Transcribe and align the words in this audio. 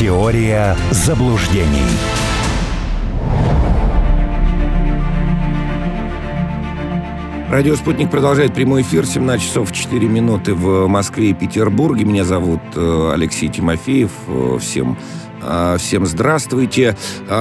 Теория 0.00 0.78
заблуждений. 0.92 1.84
Радио 7.50 7.76
«Спутник» 7.76 8.10
продолжает 8.10 8.54
прямой 8.54 8.80
эфир. 8.80 9.04
17 9.04 9.46
часов 9.46 9.72
4 9.72 10.08
минуты 10.08 10.54
в 10.54 10.86
Москве 10.86 11.28
и 11.28 11.34
Петербурге. 11.34 12.06
Меня 12.06 12.24
зовут 12.24 12.62
э, 12.74 13.10
Алексей 13.12 13.50
Тимофеев. 13.50 14.10
Э, 14.26 14.56
всем, 14.58 14.96
э, 15.42 15.76
всем 15.78 16.06
здравствуйте. 16.06 16.96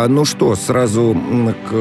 Ну 0.10 0.26
что, 0.26 0.54
сразу 0.56 1.16
к 1.70 1.74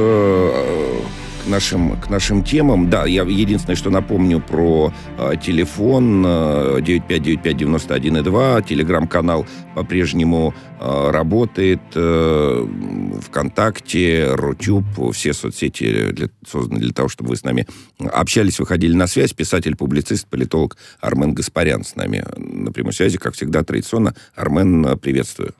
нашим, 1.49 2.01
к 2.01 2.11
нашим 2.11 2.45
темам. 2.45 2.91
Да, 2.91 3.07
я 3.07 3.23
единственное, 3.23 3.77
что 3.77 3.91
напомню 3.91 4.41
про 4.41 4.93
э, 5.19 5.33
телефон 5.43 6.25
э, 6.27 6.79
959591,2. 6.81 8.67
Телеграм-канал 8.67 9.47
по-прежнему 9.75 10.55
э, 10.81 11.11
работает. 11.11 11.81
Э, 11.95 12.67
ВКонтакте, 13.27 14.35
Рутюб, 14.35 14.85
все 15.13 15.33
соцсети 15.33 16.13
для, 16.13 16.29
созданы 16.47 16.81
для 16.81 16.93
того, 16.93 17.09
чтобы 17.09 17.31
вы 17.31 17.37
с 17.37 17.45
нами 17.45 17.67
общались, 17.99 18.59
выходили 18.59 18.95
на 18.95 19.07
связь. 19.07 19.33
Писатель, 19.33 19.77
публицист, 19.77 20.27
политолог 20.29 20.77
Армен 21.01 21.35
Гаспарян 21.35 21.85
с 21.85 21.97
нами 21.97 22.25
на 22.37 22.73
прямой 22.73 22.93
связи. 22.93 23.19
Как 23.19 23.35
всегда, 23.35 23.63
традиционно. 23.65 24.15
Армен, 24.35 24.99
приветствую. 24.99 25.55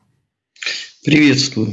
Приветствую. 1.09 1.71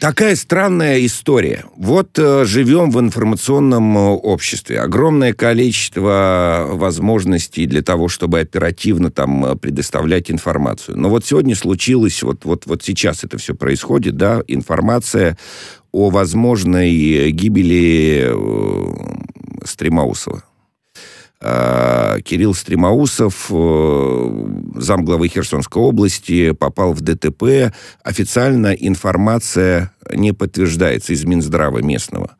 Такая 0.00 0.36
странная 0.36 1.04
история. 1.04 1.64
Вот 1.76 2.16
э, 2.16 2.44
живем 2.44 2.92
в 2.92 3.00
информационном 3.00 3.98
э, 3.98 4.00
обществе. 4.00 4.78
Огромное 4.78 5.32
количество 5.32 6.68
возможностей 6.70 7.66
для 7.66 7.82
того, 7.82 8.06
чтобы 8.06 8.38
оперативно 8.38 9.10
там 9.10 9.44
э, 9.44 9.56
предоставлять 9.56 10.30
информацию. 10.30 10.96
Но 10.96 11.08
вот 11.08 11.24
сегодня 11.24 11.56
случилось, 11.56 12.22
вот, 12.22 12.44
вот, 12.44 12.66
вот 12.66 12.84
сейчас 12.84 13.24
это 13.24 13.36
все 13.36 13.56
происходит, 13.56 14.16
да, 14.16 14.44
информация 14.46 15.36
о 15.90 16.10
возможной 16.10 17.32
гибели 17.32 18.28
э, 18.28 19.64
Стремаусова. 19.64 20.44
А, 21.38 22.18
Кирилл 22.20 22.54
Стремоусов, 22.54 23.48
э, 23.50 24.30
замглавы 24.76 25.28
Херсонской 25.28 25.82
области, 25.82 26.52
попал 26.52 26.92
в 26.94 27.02
ДТП. 27.02 27.72
Официально 28.02 28.68
информация 28.68 29.92
не 30.10 30.32
подтверждается 30.32 31.12
из 31.12 31.24
Минздрава 31.24 31.78
местного. 31.82 32.36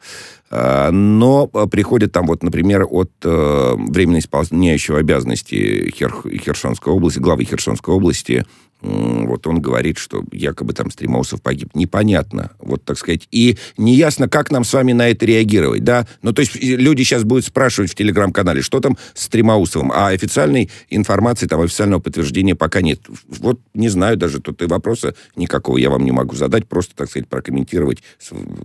А, 0.50 0.90
но 0.90 1.46
приходит 1.46 2.12
там 2.12 2.26
вот, 2.26 2.42
например, 2.42 2.86
от 2.88 3.10
э, 3.22 3.74
временно 3.76 4.18
исполняющего 4.18 4.98
обязанности 4.98 5.92
Хер, 5.94 6.14
Херсонской 6.42 6.92
области, 6.92 7.18
главы 7.18 7.44
Херсонской 7.44 7.94
области 7.94 8.46
вот 8.80 9.46
он 9.46 9.60
говорит, 9.60 9.98
что 9.98 10.22
якобы 10.32 10.72
там 10.72 10.90
Стремоусов 10.90 11.42
погиб. 11.42 11.70
Непонятно, 11.74 12.52
вот 12.58 12.84
так 12.84 12.98
сказать. 12.98 13.26
И 13.30 13.56
неясно, 13.76 14.28
как 14.28 14.50
нам 14.50 14.64
с 14.64 14.72
вами 14.72 14.92
на 14.92 15.08
это 15.08 15.26
реагировать, 15.26 15.82
да? 15.82 16.06
Ну, 16.22 16.32
то 16.32 16.40
есть 16.40 16.54
люди 16.54 17.02
сейчас 17.02 17.24
будут 17.24 17.44
спрашивать 17.44 17.90
в 17.90 17.94
Телеграм-канале, 17.94 18.62
что 18.62 18.80
там 18.80 18.96
с 19.14 19.24
Стремоусовым, 19.24 19.92
а 19.92 20.08
официальной 20.08 20.70
информации, 20.90 21.46
там, 21.46 21.60
официального 21.60 22.00
подтверждения 22.00 22.54
пока 22.54 22.82
нет. 22.82 23.00
Вот 23.26 23.60
не 23.74 23.88
знаю 23.88 24.16
даже, 24.16 24.40
тут 24.40 24.62
и 24.62 24.66
вопроса 24.66 25.14
никакого 25.34 25.78
я 25.78 25.90
вам 25.90 26.04
не 26.04 26.12
могу 26.12 26.36
задать, 26.36 26.68
просто, 26.68 26.94
так 26.94 27.10
сказать, 27.10 27.28
прокомментировать, 27.28 28.02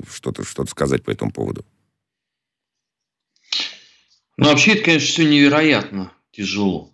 что-то 0.09 0.44
что 0.44 0.66
сказать 0.66 1.04
по 1.04 1.12
этому 1.12 1.32
поводу. 1.32 1.66
Ну, 4.38 4.48
вообще, 4.48 4.73
это, 4.73 4.84
конечно, 4.84 5.08
все 5.08 5.26
невероятно 5.26 6.12
тяжело 6.32 6.92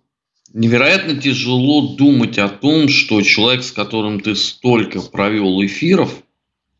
невероятно 0.52 1.20
тяжело 1.20 1.94
думать 1.94 2.38
о 2.38 2.48
том, 2.48 2.88
что 2.88 3.22
человек, 3.22 3.62
с 3.62 3.72
которым 3.72 4.20
ты 4.20 4.34
столько 4.34 5.00
провел 5.00 5.64
эфиров 5.64 6.22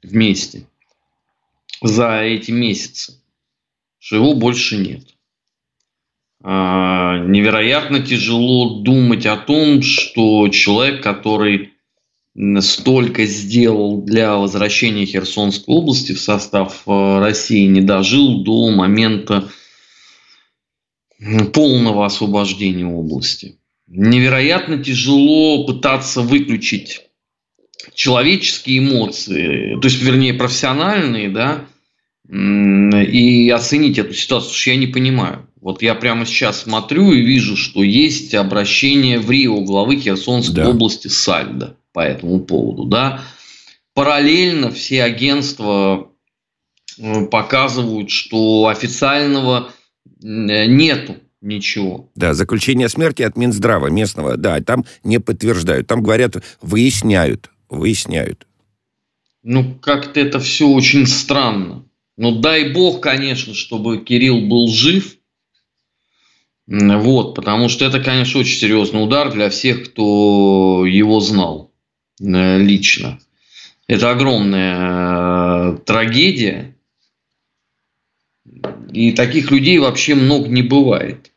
вместе 0.02 0.66
за 1.83 2.22
эти 2.22 2.50
месяцы, 2.50 3.20
что 3.98 4.16
его 4.16 4.34
больше 4.34 4.76
нет. 4.76 5.04
А, 6.43 7.19
невероятно 7.19 8.00
тяжело 8.00 8.81
думать 8.81 9.26
о 9.26 9.37
том, 9.37 9.82
что 9.82 10.48
человек, 10.48 11.03
который 11.03 11.72
столько 12.60 13.26
сделал 13.26 14.00
для 14.03 14.37
возвращения 14.37 15.04
Херсонской 15.04 15.75
области 15.75 16.12
в 16.12 16.20
состав 16.20 16.82
э, 16.87 17.19
России, 17.19 17.66
не 17.66 17.81
дожил 17.81 18.44
до 18.44 18.70
момента 18.70 19.48
полного 21.53 22.06
освобождения 22.06 22.87
области. 22.87 23.59
Невероятно 23.87 24.83
тяжело 24.83 25.65
пытаться 25.67 26.21
выключить 26.23 27.03
человеческие 27.95 28.79
эмоции, 28.79 29.79
то 29.81 29.89
есть, 29.89 30.01
вернее, 30.03 30.34
профессиональные, 30.34 31.31
да, 31.31 31.65
и 32.31 33.49
оценить 33.49 33.99
эту 33.99 34.12
ситуацию, 34.12 34.53
что 34.55 34.71
я 34.71 34.77
не 34.77 34.87
понимаю. 34.87 35.49
Вот 35.61 35.83
я 35.83 35.95
прямо 35.95 36.27
сейчас 36.27 36.62
смотрю 36.62 37.12
и 37.12 37.23
вижу, 37.23 37.56
что 37.56 37.83
есть 37.83 38.35
обращение 38.35 39.19
в 39.19 39.31
Рио 39.31 39.61
главы 39.62 39.97
Херсонской 39.97 40.55
да. 40.55 40.69
области 40.69 41.09
Сальда 41.09 41.75
по 41.93 42.00
этому 42.00 42.41
поводу, 42.41 42.85
да. 42.85 43.23
Параллельно 43.95 44.71
все 44.71 45.03
агентства 45.03 46.11
показывают, 47.31 48.11
что 48.11 48.69
официального 48.69 49.73
нету 50.20 51.16
ничего. 51.41 52.10
Да, 52.14 52.34
заключение 52.34 52.86
о 52.86 52.91
смерти 52.91 53.22
от 53.22 53.36
Минздрава 53.36 53.88
местного, 53.88 54.36
да, 54.36 54.60
там 54.60 54.84
не 55.04 55.19
подтверждают. 55.20 55.86
Там 55.86 56.02
говорят, 56.02 56.36
выясняют, 56.60 57.50
выясняют. 57.69 58.46
Ну, 59.42 59.74
как-то 59.76 60.20
это 60.20 60.41
все 60.41 60.69
очень 60.69 61.06
странно. 61.06 61.84
Ну, 62.16 62.41
дай 62.41 62.72
бог, 62.72 63.00
конечно, 63.00 63.54
чтобы 63.54 63.98
Кирилл 63.98 64.41
был 64.48 64.69
жив. 64.69 65.16
Вот, 66.66 67.34
потому 67.34 67.69
что 67.69 67.86
это, 67.86 68.00
конечно, 68.00 68.40
очень 68.40 68.58
серьезный 68.58 69.02
удар 69.02 69.32
для 69.32 69.48
всех, 69.48 69.90
кто 69.90 70.84
его 70.84 71.19
знал 71.20 71.72
э, 72.20 72.58
лично. 72.58 73.20
Это 73.86 74.10
огромная 74.10 75.72
э, 75.72 75.78
трагедия. 75.86 76.76
И 78.92 79.12
таких 79.12 79.50
людей 79.50 79.78
вообще 79.78 80.14
много 80.14 80.48
не 80.48 80.62
бывает. 80.62 81.30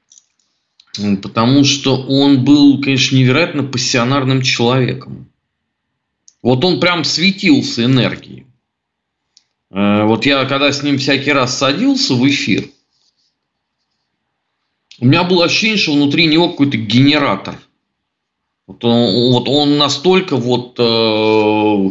Потому 1.22 1.64
что 1.64 1.98
он 1.98 2.44
был, 2.44 2.82
конечно, 2.82 3.16
невероятно 3.16 3.64
пассионарным 3.64 4.42
человеком. 4.42 5.32
Вот 6.42 6.66
он 6.66 6.80
прям 6.80 7.04
светился 7.04 7.86
энергией. 7.86 8.46
Э, 9.70 10.04
вот 10.04 10.26
я, 10.26 10.46
когда 10.46 10.72
с 10.72 10.84
ним 10.84 10.98
всякий 10.98 11.32
раз 11.32 11.58
садился 11.58 12.16
в 12.16 12.28
эфир, 12.28 12.66
у 15.00 15.06
меня 15.06 15.24
было 15.24 15.46
ощущение, 15.46 15.78
что 15.78 15.94
внутри 15.94 16.26
него 16.26 16.50
какой-то 16.50 16.78
генератор. 16.78 17.58
Вот 18.72 18.86
он, 18.86 19.34
вот 19.34 19.50
он 19.50 19.78
настолько 19.78 20.38
вот 20.38 20.80
э, 20.80 21.90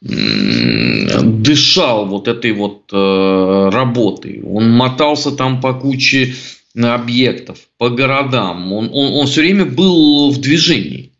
дышал 0.00 2.06
вот 2.06 2.28
этой 2.28 2.52
вот 2.52 2.84
э, 2.92 3.70
работой. 3.72 4.40
Он 4.42 4.70
мотался 4.70 5.32
там 5.32 5.60
по 5.60 5.74
куче 5.74 6.34
объектов, 6.76 7.58
по 7.76 7.90
городам. 7.90 8.72
Он, 8.72 8.88
он, 8.92 9.14
он 9.14 9.26
все 9.26 9.40
время 9.40 9.64
был 9.64 10.30
в 10.30 10.40
движении. 10.40 11.10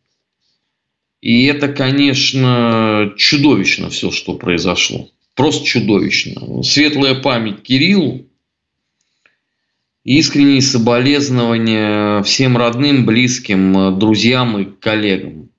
И 1.20 1.46
это, 1.46 1.66
конечно, 1.69 3.12
чудовищно 3.16 3.90
все, 3.90 4.12
что 4.12 4.34
произошло. 4.34 5.08
Просто 5.34 5.66
чудовищно. 5.66 6.62
Светлая 6.62 7.14
память 7.14 7.62
Кириллу. 7.62 8.26
Искренние 10.04 10.62
соболезнования 10.62 12.22
всем 12.24 12.56
родным, 12.56 13.06
близким, 13.06 13.98
друзьям 13.98 14.58
и 14.58 14.64
коллегам 14.64 15.50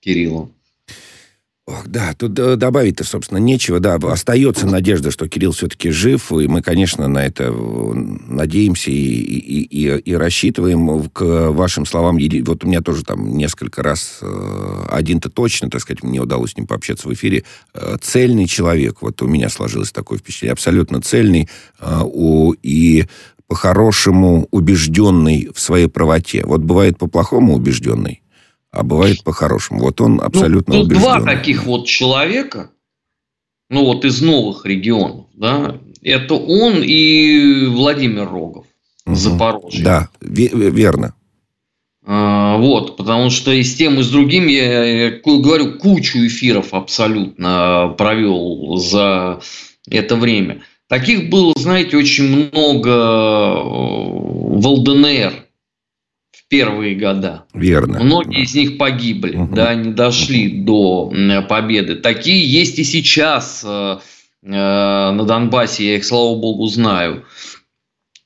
Кирилла. 0.00 0.50
Ох, 1.68 1.84
да, 1.88 2.14
тут 2.16 2.32
добавить-то, 2.32 3.02
собственно, 3.02 3.38
нечего. 3.38 3.80
Да, 3.80 3.96
остается 3.96 4.66
надежда, 4.68 5.10
что 5.10 5.28
Кирилл 5.28 5.50
все-таки 5.50 5.90
жив, 5.90 6.30
и 6.30 6.46
мы, 6.46 6.62
конечно, 6.62 7.08
на 7.08 7.26
это 7.26 7.50
надеемся 7.52 8.92
и, 8.92 8.94
и, 8.94 9.62
и, 9.62 9.98
и 9.98 10.14
рассчитываем. 10.14 11.10
К 11.10 11.50
вашим 11.50 11.84
словам, 11.84 12.18
вот 12.44 12.62
у 12.62 12.68
меня 12.68 12.82
тоже 12.82 13.02
там 13.02 13.36
несколько 13.36 13.82
раз, 13.82 14.20
э, 14.22 14.84
один-то 14.90 15.28
точно, 15.28 15.68
так 15.68 15.80
сказать, 15.80 16.04
мне 16.04 16.20
удалось 16.20 16.52
с 16.52 16.56
ним 16.56 16.68
пообщаться 16.68 17.08
в 17.08 17.14
эфире, 17.14 17.42
э, 17.74 17.96
цельный 18.00 18.46
человек. 18.46 18.98
Вот 19.00 19.20
у 19.22 19.26
меня 19.26 19.48
сложилось 19.48 19.90
такое 19.90 20.18
впечатление, 20.18 20.52
абсолютно 20.52 21.02
цельный, 21.02 21.48
э, 21.80 22.00
и 22.62 23.06
по-хорошему 23.48 24.48
убежденный 24.50 25.50
в 25.54 25.60
своей 25.60 25.86
правоте. 25.86 26.44
Вот 26.44 26.62
бывает 26.62 26.98
по-плохому 26.98 27.54
убежденный, 27.54 28.22
а 28.70 28.82
бывает 28.82 29.22
по-хорошему. 29.22 29.80
Вот 29.80 30.00
он 30.00 30.20
абсолютно 30.20 30.74
ну, 30.74 30.80
убежден. 30.82 31.02
Два 31.02 31.20
таких 31.20 31.64
вот 31.64 31.86
человека, 31.86 32.70
ну 33.70 33.84
вот 33.84 34.04
из 34.04 34.20
новых 34.20 34.66
регионов, 34.66 35.26
да, 35.34 35.78
это 36.02 36.34
он 36.34 36.82
и 36.82 37.66
Владимир 37.66 38.28
Рогов, 38.28 38.66
угу. 39.06 39.14
Запорожье. 39.14 39.84
Да, 39.84 40.08
верно. 40.20 41.14
Вот, 42.08 42.96
потому 42.96 43.30
что 43.30 43.50
и 43.50 43.64
с 43.64 43.74
тем, 43.74 43.98
и 43.98 44.02
с 44.04 44.10
другим 44.10 44.46
я, 44.46 44.84
я 44.84 45.10
говорю, 45.24 45.78
кучу 45.78 46.18
эфиров 46.24 46.72
абсолютно 46.72 47.94
провел 47.98 48.76
за 48.76 49.40
это 49.90 50.14
время. 50.14 50.62
Таких 50.88 51.30
было, 51.30 51.52
знаете, 51.56 51.96
очень 51.96 52.48
много 52.52 53.60
в 53.64 54.66
ЛДНР 54.66 55.32
в 56.30 56.48
первые 56.48 56.94
года. 56.94 57.44
Верно. 57.52 58.04
Многие 58.04 58.42
из 58.42 58.54
них 58.54 58.78
погибли, 58.78 59.36
угу. 59.36 59.54
да, 59.54 59.74
не 59.74 59.92
дошли 59.92 60.48
до 60.48 61.12
победы. 61.48 61.96
Такие 61.96 62.48
есть 62.48 62.78
и 62.78 62.84
сейчас 62.84 63.64
э, 63.66 63.98
э, 64.42 64.48
на 64.48 65.24
Донбассе, 65.24 65.86
я 65.86 65.96
их, 65.96 66.04
слава 66.04 66.36
богу, 66.36 66.66
знаю. 66.68 67.24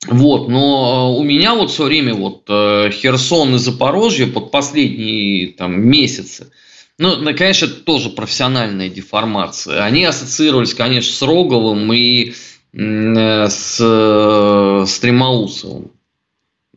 Вот, 0.07 0.47
но 0.47 1.15
у 1.15 1.23
меня 1.23 1.55
вот 1.55 1.71
все 1.71 1.85
время 1.85 2.13
вот 2.13 2.43
э, 2.47 2.89
Херсон 2.91 3.55
и 3.55 3.59
Запорожье 3.59 4.27
под 4.27 4.51
последние 4.51 5.47
там 5.47 5.79
месяцы, 5.79 6.51
ну, 6.97 7.23
конечно, 7.35 7.65
это 7.65 7.75
тоже 7.75 8.09
профессиональная 8.11 8.87
деформация. 8.87 9.83
Они 9.83 10.03
ассоциировались, 10.05 10.75
конечно, 10.75 11.11
с 11.11 11.21
Роговым 11.23 11.91
и 11.93 12.33
с 12.73 14.85
Стремоусовым. 14.87 15.91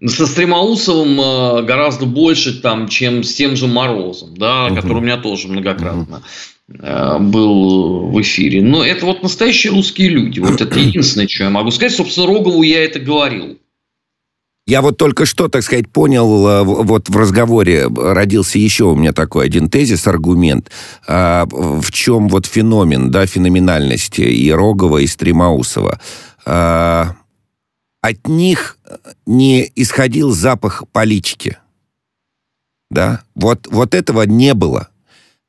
Со 0.05 0.27
Стремоусовым 0.27 1.21
э, 1.21 1.63
гораздо 1.63 2.05
больше, 2.05 2.61
там, 2.61 2.89
чем 2.89 3.23
с 3.23 3.35
тем 3.35 3.57
же 3.57 3.69
Морозом, 3.69 4.37
да, 4.37 4.67
угу. 4.67 4.75
который 4.75 4.99
у 4.99 5.01
меня 5.01 5.17
тоже 5.17 5.49
многократно 5.49 6.23
угу. 6.69 7.19
был 7.21 8.09
в 8.09 8.21
эфире. 8.21 8.61
Но 8.61 8.85
это 8.85 9.07
вот 9.07 9.23
настоящие 9.23 9.73
русские 9.73 10.09
люди. 10.09 10.41
Вот 10.41 10.61
это 10.61 10.79
единственное, 10.79 11.29
что 11.29 11.45
я 11.45 11.51
могу 11.51 11.71
сказать. 11.71 11.95
Собственно, 11.95 12.27
Рогову 12.27 12.63
я 12.63 12.85
это 12.85 12.99
говорил. 12.99 13.59
Я 14.67 14.81
вот 14.81 14.97
только 14.97 15.27
что, 15.27 15.49
так 15.49 15.63
сказать, 15.63 15.91
понял, 15.91 16.49
э, 16.49 16.63
вот 16.63 17.11
в 17.11 17.17
разговоре 17.17 17.87
родился 17.87 18.59
еще 18.59 18.85
у 18.85 18.97
меня 18.97 19.13
такой 19.13 19.45
один 19.45 19.69
тезис, 19.69 20.07
аргумент, 20.07 20.71
а, 21.07 21.47
в 21.47 21.91
чем 21.93 22.29
вот 22.29 22.47
феномен, 22.47 23.11
да, 23.11 23.27
феноменальности 23.27 24.23
и 24.23 24.51
Рогова, 24.51 24.99
и 24.99 25.07
Стремаусова. 25.07 26.01
А, 26.47 27.15
от 28.01 28.27
них 28.27 28.79
не 29.27 29.71
исходил 29.77 30.31
запах 30.31 30.85
политики. 30.93 31.59
Да? 32.91 33.23
Вот, 33.35 33.67
вот 33.71 33.95
этого 33.95 34.23
не 34.23 34.55
было. 34.55 34.89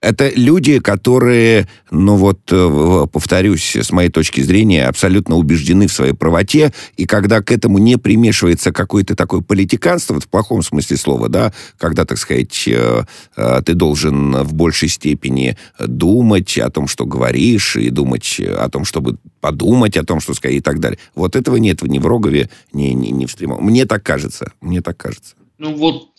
Это 0.05 0.29
люди, 0.29 0.77
которые, 0.79 1.67
ну 1.89 2.15
вот, 2.15 2.39
э, 2.51 3.07
повторюсь, 3.11 3.75
с 3.75 3.91
моей 3.91 4.09
точки 4.09 4.41
зрения, 4.41 4.85
абсолютно 4.85 5.35
убеждены 5.35 5.87
в 5.87 5.91
своей 5.91 6.13
правоте, 6.13 6.73
и 6.95 7.07
когда 7.07 7.41
к 7.41 7.51
этому 7.51 7.79
не 7.79 7.97
примешивается 7.97 8.71
какое-то 8.71 9.15
такое 9.15 9.41
политиканство, 9.41 10.13
вот 10.13 10.25
в 10.25 10.27
плохом 10.27 10.61
смысле 10.61 10.97
слова, 10.97 11.27
да, 11.27 11.53
когда, 11.79 12.05
так 12.05 12.19
сказать, 12.19 12.67
э, 12.67 13.03
э, 13.35 13.61
ты 13.65 13.73
должен 13.73 14.43
в 14.43 14.53
большей 14.53 14.89
степени 14.89 15.57
думать 15.79 16.55
о 16.59 16.69
том, 16.69 16.87
что 16.87 17.07
говоришь, 17.07 17.75
и 17.75 17.89
думать 17.89 18.39
о 18.39 18.69
том, 18.69 18.85
чтобы 18.85 19.17
подумать 19.41 19.97
о 19.97 20.05
том, 20.05 20.19
что 20.19 20.35
сказать, 20.35 20.57
и 20.57 20.61
так 20.61 20.79
далее. 20.79 20.99
Вот 21.15 21.35
этого 21.35 21.55
нет 21.55 21.81
ни 21.81 21.97
в 21.97 22.05
Рогове, 22.05 22.51
ни, 22.73 22.89
ни, 22.89 23.07
ни 23.07 23.25
в 23.25 23.31
Стримове. 23.31 23.63
Мне 23.63 23.85
так 23.85 24.03
кажется, 24.03 24.51
мне 24.61 24.81
так 24.81 24.97
кажется. 24.97 25.33
Ну 25.57 25.73
вот 25.75 26.09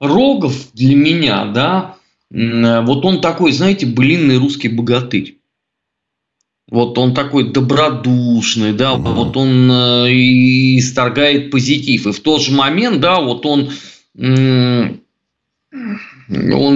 Рогов 0.00 0.72
для 0.72 0.96
меня, 0.96 1.44
да, 1.52 1.96
вот 2.32 3.04
он 3.04 3.20
такой, 3.20 3.52
знаете, 3.52 3.84
былинный 3.86 4.38
русский 4.38 4.68
богатырь. 4.68 5.38
Вот 6.70 6.96
он 6.96 7.12
такой 7.12 7.52
добродушный, 7.52 8.72
да, 8.72 8.94
угу. 8.94 9.10
вот 9.10 9.36
он 9.36 9.70
э, 9.70 10.10
и 10.10 10.78
исторгает 10.78 11.50
позитив. 11.50 12.06
И 12.06 12.12
в 12.12 12.20
тот 12.20 12.40
же 12.40 12.52
момент, 12.52 13.00
да, 13.00 13.20
вот 13.20 13.44
он, 13.44 13.70
он 14.14 15.02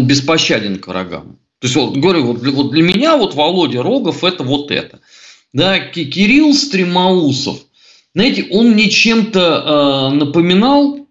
беспощаден 0.07 0.79
к 0.79 0.89
врагам. 0.89 1.39
То 1.61 1.67
есть, 1.67 1.77
вот, 1.77 1.97
говорю, 1.97 2.27
вот, 2.27 2.47
вот 2.47 2.73
для 2.73 2.83
меня 2.83 3.17
вот 3.17 3.35
Володя 3.35 3.83
Рогов 3.83 4.23
это 4.23 4.45
вот 4.45 4.71
это. 4.71 5.01
Да, 5.55 5.79
Кирилл 5.79 6.53
Стремоусов, 6.53 7.61
знаете, 8.15 8.47
он 8.51 8.73
мне 8.73 8.91
чем-то 8.91 9.41
э, 9.41 10.15
напоминал 10.17 11.09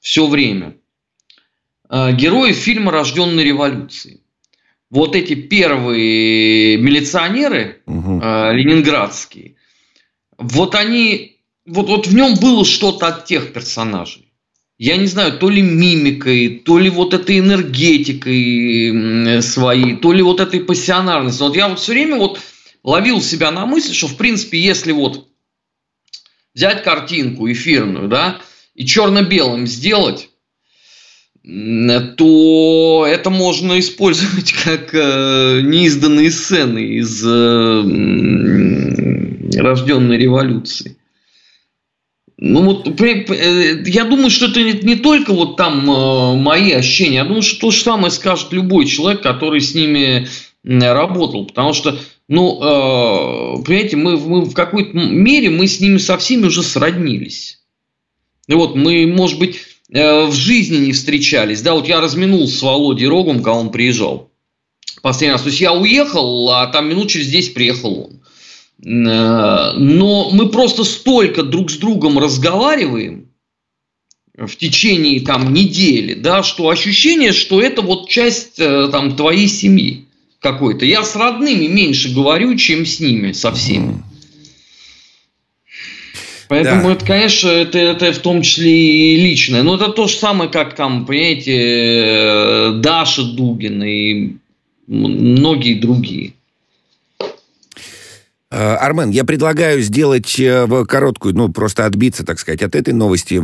все 0.00 0.26
время 0.26 0.74
Э, 1.94 2.12
герои 2.12 2.52
фильма 2.52 2.90
«Рожденные 2.90 3.46
революцией». 3.46 4.22
Вот 4.90 5.14
эти 5.14 5.34
первые 5.34 6.76
милиционеры 6.76 7.82
угу. 7.86 8.20
ленинградские, 8.20 9.56
вот 10.38 10.74
они, 10.74 11.40
вот, 11.66 11.88
вот 11.88 12.06
в 12.06 12.14
нем 12.14 12.36
было 12.36 12.64
что-то 12.64 13.08
от 13.08 13.24
тех 13.24 13.52
персонажей. 13.52 14.32
Я 14.78 14.96
не 14.96 15.06
знаю, 15.06 15.38
то 15.38 15.48
ли 15.48 15.62
мимикой, 15.62 16.62
то 16.64 16.78
ли 16.78 16.90
вот 16.90 17.14
этой 17.14 17.38
энергетикой 17.38 19.42
своей, 19.42 19.96
то 19.96 20.12
ли 20.12 20.22
вот 20.22 20.40
этой 20.40 20.60
пассионарностью. 20.60 21.46
Вот 21.46 21.56
я 21.56 21.68
вот 21.68 21.80
все 21.80 21.92
время 21.92 22.16
вот 22.16 22.40
ловил 22.82 23.22
себя 23.22 23.50
на 23.50 23.66
мысли, 23.66 23.92
что 23.92 24.08
в 24.08 24.16
принципе, 24.16 24.60
если 24.60 24.92
вот 24.92 25.28
взять 26.54 26.84
картинку 26.84 27.50
эфирную, 27.50 28.08
да, 28.08 28.40
и 28.74 28.84
черно-белым 28.84 29.66
сделать, 29.66 30.28
то 31.44 33.06
это 33.06 33.28
можно 33.28 33.78
использовать 33.78 34.52
как 34.64 34.94
э, 34.94 35.60
неизданные 35.62 36.30
сцены 36.30 36.78
из 36.78 37.22
э, 37.22 37.82
рожденной 39.60 40.16
революции. 40.16 40.96
Ну 42.38 42.62
вот, 42.62 42.88
э, 43.00 43.82
я 43.86 44.04
думаю, 44.04 44.30
что 44.30 44.46
это 44.46 44.62
не, 44.62 44.96
только 44.96 45.34
вот 45.34 45.58
там 45.58 45.90
э, 45.90 46.36
мои 46.36 46.72
ощущения, 46.72 47.16
я 47.16 47.24
думаю, 47.24 47.42
что 47.42 47.60
то 47.60 47.70
же 47.70 47.82
самое 47.82 48.10
скажет 48.10 48.50
любой 48.52 48.86
человек, 48.86 49.20
который 49.22 49.60
с 49.60 49.74
ними 49.74 50.26
работал, 50.64 51.44
потому 51.44 51.74
что, 51.74 51.98
ну, 52.26 52.56
э, 52.56 53.62
понимаете, 53.64 53.98
мы, 53.98 54.16
мы 54.16 54.40
в 54.46 54.54
какой-то 54.54 54.96
мере 54.96 55.50
мы 55.50 55.66
с 55.66 55.78
ними 55.78 55.98
со 55.98 56.16
всеми 56.16 56.46
уже 56.46 56.62
сроднились. 56.62 57.60
И 58.48 58.54
вот 58.54 58.76
мы, 58.76 59.06
может 59.06 59.38
быть, 59.38 59.56
Э, 59.56 59.73
в 59.90 60.32
жизни 60.32 60.78
не 60.78 60.92
встречались. 60.92 61.62
Да, 61.62 61.74
вот 61.74 61.86
я 61.86 62.00
разминулся 62.00 62.56
с 62.56 62.62
Володей 62.62 63.06
Рогом, 63.06 63.36
когда 63.36 63.52
он 63.52 63.70
приезжал. 63.70 64.30
Последний 65.02 65.32
раз. 65.32 65.42
То 65.42 65.48
есть 65.48 65.60
я 65.60 65.72
уехал, 65.72 66.50
а 66.50 66.66
там 66.68 66.88
минут 66.88 67.10
через 67.10 67.28
10 67.28 67.54
приехал 67.54 68.08
он. 68.08 68.20
Э, 68.82 69.72
но 69.76 70.30
мы 70.30 70.48
просто 70.48 70.84
столько 70.84 71.42
друг 71.42 71.70
с 71.70 71.76
другом 71.76 72.18
разговариваем 72.18 73.28
в 74.36 74.56
течение 74.56 75.20
там 75.20 75.52
недели, 75.52 76.14
да, 76.14 76.42
что 76.42 76.68
ощущение, 76.68 77.32
что 77.32 77.60
это 77.60 77.82
вот 77.82 78.08
часть 78.08 78.58
э, 78.58 78.88
там 78.90 79.16
твоей 79.16 79.48
семьи 79.48 80.06
какой-то. 80.40 80.84
Я 80.84 81.04
с 81.04 81.14
родными 81.14 81.66
меньше 81.66 82.12
говорю, 82.12 82.56
чем 82.56 82.84
с 82.84 83.00
ними, 83.00 83.32
со 83.32 83.52
всеми. 83.52 84.02
Поэтому 86.48 86.88
да. 86.88 86.92
это, 86.92 87.04
конечно, 87.04 87.48
это, 87.48 87.78
это 87.78 88.12
в 88.12 88.18
том 88.18 88.42
числе 88.42 89.14
и 89.14 89.16
личное. 89.16 89.62
Но 89.62 89.76
это 89.76 89.88
то 89.88 90.06
же 90.06 90.14
самое, 90.14 90.50
как 90.50 90.74
там, 90.74 91.06
понимаете, 91.06 91.52
э, 91.56 92.72
Даша 92.76 93.22
Дугин 93.24 93.82
и 93.82 94.32
многие 94.86 95.74
другие. 95.74 96.34
Э, 98.54 98.76
Армен, 98.76 99.10
я 99.10 99.24
предлагаю 99.24 99.82
сделать 99.82 100.38
э, 100.38 100.84
короткую, 100.86 101.34
ну, 101.34 101.48
просто 101.48 101.86
отбиться, 101.86 102.24
так 102.24 102.38
сказать, 102.38 102.62
от 102.62 102.76
этой 102.76 102.94
новости. 102.94 103.42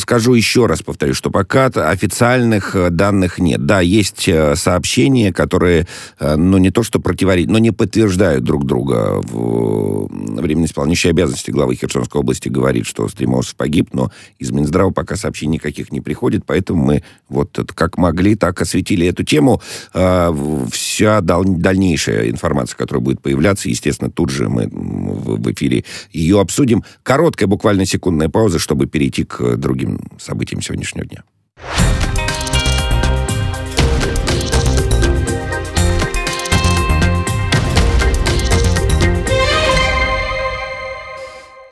Скажу 0.00 0.34
еще 0.34 0.66
раз, 0.66 0.82
повторю, 0.82 1.14
что 1.14 1.30
пока 1.30 1.66
официальных 1.66 2.74
э, 2.74 2.90
данных 2.90 3.38
нет. 3.38 3.64
Да, 3.66 3.80
есть 3.80 4.28
сообщения, 4.54 5.32
которые, 5.32 5.86
ну, 6.20 6.58
не 6.58 6.70
то 6.70 6.82
что 6.82 6.98
противоречат, 6.98 7.50
но 7.50 7.58
не 7.58 7.70
подтверждают 7.70 8.42
друг 8.42 8.66
друга. 8.66 9.20
Временно 9.22 10.64
исполняющей 10.64 11.10
обязанности 11.10 11.50
главы 11.50 11.76
Херсонской 11.76 12.20
области 12.20 12.48
говорит, 12.48 12.86
что 12.86 13.08
Стримосов 13.08 13.54
погиб, 13.54 13.90
но 13.92 14.10
из 14.38 14.50
Минздрава 14.50 14.90
пока 14.90 15.16
сообщений 15.16 15.54
никаких 15.54 15.92
не 15.92 16.00
приходит, 16.00 16.44
поэтому 16.46 16.84
мы 16.84 17.04
вот 17.28 17.58
как 17.74 17.98
могли, 17.98 18.34
так 18.34 18.60
осветили 18.60 19.06
эту 19.06 19.24
тему. 19.24 19.60
Вся 19.92 21.20
дальнейшая 21.20 22.30
информация, 22.30 22.76
которая 22.76 23.04
будет 23.04 23.20
появляться, 23.20 23.68
естественно, 23.68 24.10
тут 24.10 24.30
же 24.30 24.47
мы 24.48 24.68
в 24.68 25.52
эфире 25.52 25.84
ее 26.12 26.40
обсудим. 26.40 26.84
Короткая, 27.02 27.48
буквально 27.48 27.86
секундная 27.86 28.28
пауза, 28.28 28.58
чтобы 28.58 28.86
перейти 28.86 29.24
к 29.24 29.56
другим 29.56 30.00
событиям 30.18 30.60
сегодняшнего 30.62 31.06
дня. 31.06 31.22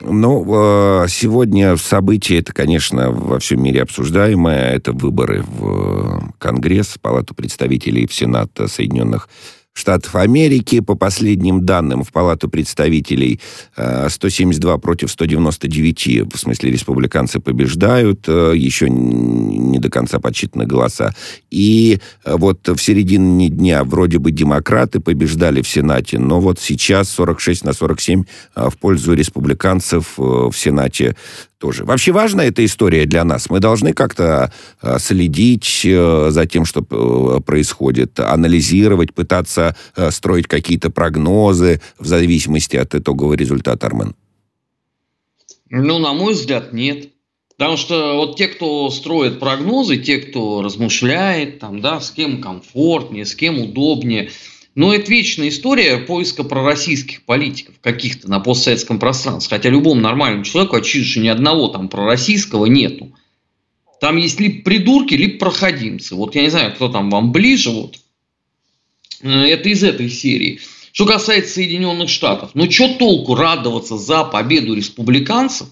Ну, 0.09 1.03
э, 1.03 1.07
сегодня 1.09 1.75
событие, 1.75 2.39
это, 2.39 2.53
конечно, 2.53 3.11
во 3.11 3.39
всем 3.39 3.61
мире 3.61 3.81
обсуждаемое. 3.81 4.71
Это 4.71 4.93
выборы 4.93 5.43
в 5.43 6.33
Конгресс, 6.39 6.97
Палату 7.01 7.35
представителей 7.35 8.07
в 8.07 8.13
Сенат 8.13 8.51
Соединенных 8.67 9.27
Штатов 9.27 9.56
Америки. 10.21 10.79
По 10.79 10.95
последним 10.95 11.65
данным 11.65 12.03
в 12.03 12.11
Палату 12.11 12.49
представителей 12.49 13.39
172 13.75 14.73
э, 14.73 14.77
против 14.77 15.11
199, 15.11 16.33
в 16.33 16.37
смысле 16.37 16.71
республиканцы 16.71 17.39
побеждают, 17.39 18.25
э, 18.27 18.53
еще 18.55 18.89
не 18.89 19.79
до 19.79 19.89
конца 19.89 20.19
подсчитаны 20.19 20.65
голоса. 20.65 21.13
И 21.51 21.99
э, 22.25 22.35
вот 22.37 22.67
в 22.67 22.77
середине 22.77 23.49
дня 23.49 23.83
вроде 23.83 24.19
бы 24.19 24.31
демократы 24.31 24.99
побеждали 24.99 25.61
в 25.61 25.67
Сенате, 25.67 26.19
но 26.19 26.39
вот 26.39 26.59
сейчас 26.59 27.09
46 27.09 27.65
на 27.65 27.73
47 27.73 28.23
в 28.55 28.77
пользу 28.77 29.13
республиканцев 29.13 30.13
в 30.17 30.53
Сенате 30.53 31.15
тоже. 31.57 31.85
Вообще 31.85 32.11
важна 32.11 32.45
эта 32.45 32.63
история 32.63 33.05
для 33.05 33.23
нас. 33.23 33.49
Мы 33.49 33.59
должны 33.59 33.93
как-то 33.93 34.51
э, 34.81 34.99
следить 34.99 35.81
э, 35.85 36.27
за 36.29 36.45
тем, 36.45 36.65
что 36.65 36.81
э, 36.81 37.41
происходит, 37.41 38.19
анализировать, 38.19 39.13
пытаться 39.13 39.75
строить 40.09 40.47
какие-то 40.47 40.89
прогнозы 40.89 41.81
в 41.99 42.05
зависимости 42.05 42.75
от 42.75 42.95
итогового 42.95 43.33
результата, 43.33 43.87
Армен. 43.87 44.15
Ну, 45.69 45.99
на 45.99 46.13
мой 46.13 46.33
взгляд, 46.33 46.73
нет. 46.73 47.09
Потому 47.57 47.77
что 47.77 48.15
вот 48.17 48.37
те, 48.37 48.47
кто 48.47 48.89
строит 48.91 49.39
прогнозы, 49.39 49.97
те, 49.97 50.19
кто 50.19 50.61
размышляет, 50.61 51.59
там, 51.59 51.81
да, 51.81 51.99
с 51.99 52.11
кем 52.11 52.39
комфортнее, 52.39 53.25
с 53.25 53.35
кем 53.35 53.59
удобнее– 53.59 54.29
но 54.77 54.93
это 54.93 55.09
вечная 55.09 55.49
история 55.49 55.97
поиска 55.97 56.43
пророссийских 56.43 57.23
политиков 57.23 57.73
каких-то 57.81 58.29
на 58.29 58.39
постсоветском 58.39 58.99
пространстве. 58.99 59.57
Хотя 59.57 59.69
любому 59.69 59.99
нормальному 59.99 60.43
человеку 60.43 60.75
очевидно, 60.75 61.09
что 61.09 61.19
ни 61.19 61.27
одного 61.29 61.67
там 61.69 61.89
пророссийского 61.89 62.67
нету. 62.67 63.11
Там 63.99 64.17
есть 64.17 64.39
либо 64.39 64.61
придурки, 64.61 65.15
либо 65.15 65.39
проходимцы. 65.39 66.13
Вот 66.13 66.35
я 66.35 66.43
не 66.43 66.51
знаю, 66.51 66.75
кто 66.75 66.89
там 66.89 67.09
вам 67.09 67.31
ближе. 67.31 67.71
Вот. 67.71 67.97
Э, 69.23 69.45
это 69.45 69.67
из 69.67 69.83
этой 69.83 70.11
серии. 70.11 70.59
Что 70.91 71.07
касается 71.07 71.55
Соединенных 71.55 72.07
Штатов. 72.09 72.51
Ну, 72.53 72.69
что 72.69 72.93
толку 72.99 73.33
радоваться 73.33 73.97
за 73.97 74.25
победу 74.25 74.75
республиканцев, 74.75 75.69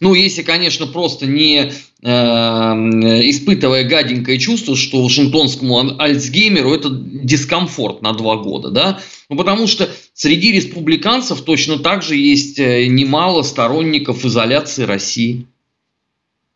ну, 0.00 0.14
если, 0.14 0.42
конечно, 0.42 0.86
просто 0.86 1.26
не 1.26 1.72
э, 2.02 2.08
испытывая 2.08 3.84
гаденькое 3.84 4.38
чувство, 4.38 4.76
что 4.76 5.02
Вашингтонскому 5.02 5.98
Альцгеймеру 5.98 6.74
это 6.74 6.90
дискомфорт 6.90 8.02
на 8.02 8.12
два 8.12 8.36
года, 8.36 8.70
да, 8.70 9.00
ну, 9.30 9.36
потому 9.36 9.66
что 9.66 9.88
среди 10.12 10.52
республиканцев 10.52 11.40
точно 11.42 11.78
так 11.78 12.02
же 12.02 12.16
есть 12.16 12.58
э, 12.58 12.86
немало 12.86 13.42
сторонников 13.42 14.24
изоляции 14.24 14.84
России. 14.84 15.46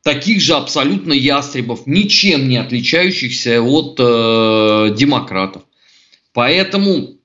Таких 0.02 0.40
же 0.40 0.54
абсолютно 0.54 1.12
ястребов, 1.12 1.86
ничем 1.86 2.48
не 2.48 2.56
отличающихся 2.56 3.62
от 3.62 3.96
э, 3.98 4.94
демократов. 4.96 5.62
Поэтому 6.32 7.16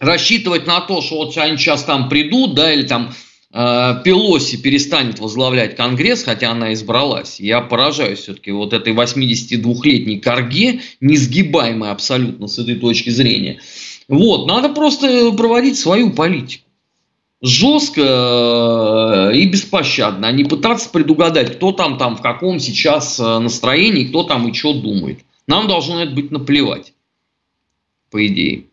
рассчитывать 0.00 0.66
на 0.66 0.80
то, 0.80 1.00
что 1.00 1.16
вот 1.16 1.36
они 1.36 1.56
сейчас 1.56 1.84
там 1.84 2.08
придут, 2.08 2.54
да, 2.54 2.72
или 2.72 2.82
там 2.82 3.14
Пелоси 3.52 4.58
перестанет 4.58 5.18
возглавлять 5.18 5.74
Конгресс, 5.74 6.22
хотя 6.22 6.52
она 6.52 6.72
избралась. 6.72 7.40
Я 7.40 7.60
поражаюсь 7.60 8.20
все-таки 8.20 8.52
вот 8.52 8.72
этой 8.72 8.92
82-летней 8.92 10.20
корге, 10.20 10.82
несгибаемой 11.00 11.90
абсолютно 11.90 12.46
с 12.46 12.58
этой 12.60 12.76
точки 12.76 13.10
зрения. 13.10 13.60
Вот, 14.06 14.46
надо 14.46 14.68
просто 14.68 15.32
проводить 15.32 15.78
свою 15.78 16.10
политику. 16.10 16.64
Жестко 17.42 19.30
э, 19.32 19.36
и 19.36 19.46
беспощадно, 19.46 20.28
а 20.28 20.32
не 20.32 20.44
пытаться 20.44 20.90
предугадать, 20.90 21.56
кто 21.56 21.72
там, 21.72 21.96
там 21.96 22.16
в 22.16 22.20
каком 22.20 22.60
сейчас 22.60 23.18
э, 23.18 23.38
настроении, 23.38 24.04
кто 24.04 24.24
там 24.24 24.46
и 24.46 24.52
что 24.52 24.74
думает. 24.74 25.20
Нам 25.46 25.66
должно 25.66 26.02
это 26.02 26.12
быть 26.12 26.30
наплевать, 26.30 26.92
по 28.10 28.26
идее. 28.26 28.64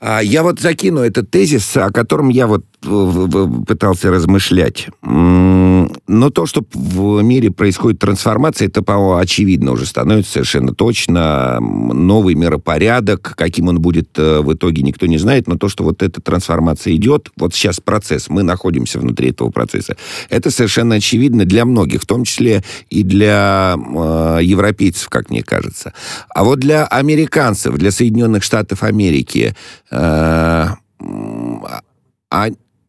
А 0.00 0.20
я 0.20 0.42
вот 0.42 0.60
закину 0.60 1.00
этот 1.00 1.30
тезис, 1.30 1.76
о 1.76 1.90
котором 1.90 2.30
я 2.30 2.46
вот 2.46 2.64
пытался 2.80 4.10
размышлять. 4.10 4.88
Но 5.02 6.30
то, 6.30 6.46
что 6.46 6.64
в 6.72 7.20
мире 7.22 7.50
происходит 7.50 7.98
трансформация, 7.98 8.68
это, 8.68 8.82
по-моему, 8.82 9.16
очевидно 9.16 9.72
уже 9.72 9.84
становится 9.84 10.32
совершенно 10.32 10.74
точно. 10.74 11.58
Новый 11.60 12.34
миропорядок, 12.34 13.34
каким 13.36 13.68
он 13.68 13.80
будет 13.80 14.18
э, 14.18 14.40
в 14.40 14.52
итоге, 14.54 14.82
никто 14.82 15.06
не 15.06 15.18
знает. 15.18 15.46
Но 15.46 15.56
то, 15.56 15.68
что 15.68 15.84
вот 15.84 16.02
эта 16.02 16.22
трансформация 16.22 16.94
идет, 16.94 17.30
вот 17.36 17.54
сейчас 17.54 17.80
процесс, 17.80 18.30
мы 18.30 18.42
находимся 18.42 18.98
внутри 18.98 19.30
этого 19.30 19.50
процесса, 19.50 19.96
это 20.30 20.50
совершенно 20.50 20.96
очевидно 20.96 21.44
для 21.44 21.64
многих, 21.64 22.02
в 22.02 22.06
том 22.06 22.24
числе 22.24 22.64
и 22.88 23.02
для 23.02 23.76
э, 23.76 24.38
европейцев, 24.42 25.08
как 25.10 25.28
мне 25.30 25.42
кажется. 25.42 25.92
А 26.34 26.44
вот 26.44 26.60
для 26.60 26.86
американцев, 26.86 27.74
для 27.76 27.90
Соединенных 27.90 28.42
Штатов 28.42 28.82
Америки, 28.82 29.54
а 29.90 30.76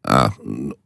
а, 0.03 0.31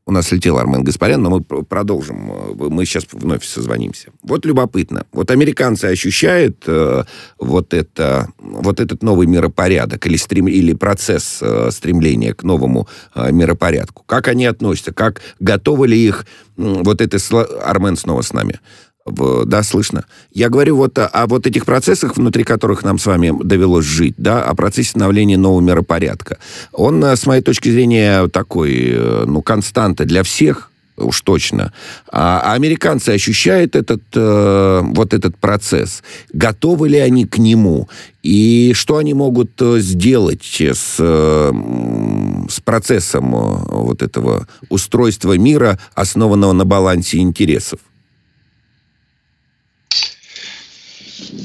у 0.06 0.12
нас 0.12 0.32
летел 0.32 0.58
Армен 0.58 0.84
Гаспарян, 0.84 1.22
но 1.22 1.30
мы 1.30 1.42
продолжим. 1.42 2.32
Мы 2.58 2.86
сейчас 2.86 3.06
вновь 3.12 3.46
созвонимся. 3.46 4.10
Вот 4.22 4.46
любопытно. 4.46 5.06
Вот 5.14 5.32
американцы 5.32 5.86
ощущают 5.86 6.64
э, 6.68 7.04
вот, 7.40 7.74
это, 7.74 8.28
вот 8.38 8.82
этот 8.82 9.04
новый 9.04 9.26
миропорядок 9.26 10.06
или, 10.06 10.18
стрем, 10.18 10.48
или 10.48 10.74
процесс 10.74 11.40
э, 11.42 11.72
стремления 11.72 12.34
к 12.34 12.44
новому 12.44 12.90
э, 13.16 13.32
миропорядку. 13.32 14.04
Как 14.06 14.28
они 14.28 14.46
относятся? 14.46 14.94
Как 14.94 15.22
готовы 15.40 15.88
ли 15.88 15.98
их... 15.98 16.26
Э, 16.58 16.82
вот 16.84 17.00
это... 17.00 17.18
Армен 17.64 17.96
снова 17.96 18.22
с 18.22 18.34
нами. 18.34 18.60
Да, 19.06 19.62
слышно. 19.62 20.06
Я 20.34 20.50
говорю 20.50 20.78
вот 20.78 20.98
о, 20.98 21.06
о 21.06 21.28
вот 21.28 21.46
этих 21.46 21.66
процессах, 21.66 22.18
внутри 22.18 22.44
которых 22.44 22.84
нам 22.84 22.98
с 22.98 23.06
вами 23.06 23.32
довелось 23.44 23.86
жить, 23.86 24.16
да, 24.18 24.42
о 24.42 24.56
процессе 24.56 24.90
становления 24.90 25.38
нового 25.38 25.62
миропорядка. 25.62 26.40
Он, 26.72 27.04
э, 27.04 27.16
с 27.16 27.28
моей 27.28 27.44
точки 27.44 27.70
зрения, 27.70 28.28
такой, 28.30 28.74
э, 28.74 29.26
ну, 29.28 29.44
константа 29.44 30.06
для 30.06 30.24
всех, 30.24 30.72
уж 30.98 31.22
точно. 31.22 31.72
А, 32.12 32.42
а 32.44 32.54
американцы 32.54 33.10
ощущают 33.10 33.76
этот, 33.76 34.02
э, 34.16 34.82
вот 34.84 35.14
этот 35.14 35.38
процесс. 35.38 36.02
Готовы 36.34 36.90
ли 36.90 36.98
они 36.98 37.28
к 37.28 37.38
нему? 37.38 37.88
И 38.24 38.74
что 38.74 38.98
они 38.98 39.14
могут 39.14 39.52
э, 39.62 39.82
сделать 39.82 40.60
с, 40.60 40.96
с 40.98 42.60
процессом 42.62 43.30
вот 43.30 44.02
этого 44.02 44.48
устройства 44.70 45.38
мира, 45.38 45.78
основанного 45.94 46.54
на 46.54 46.66
балансе 46.66 47.20
интересов? 47.20 47.80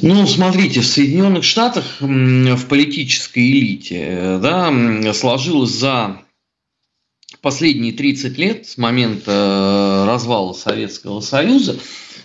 Ну, 0.03 0.27
смотрите, 0.27 0.81
в 0.81 0.87
Соединенных 0.87 1.45
Штатах 1.45 1.85
в 2.01 2.67
политической 2.67 3.51
элите 3.51 3.99
э, 4.01 4.39
да, 4.41 5.13
сложилось 5.13 5.73
за 5.73 6.23
последние 7.43 7.93
30 7.93 8.39
лет 8.39 8.67
с 8.67 8.79
момента 8.79 9.31
э, 9.31 10.07
развала 10.07 10.55
Советского 10.55 11.21
Союза 11.21 11.77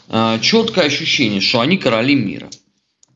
э, 0.08 0.39
четкое 0.41 0.86
ощущение, 0.86 1.41
что 1.41 1.60
они 1.60 1.77
короли 1.77 2.15
мира. 2.15 2.50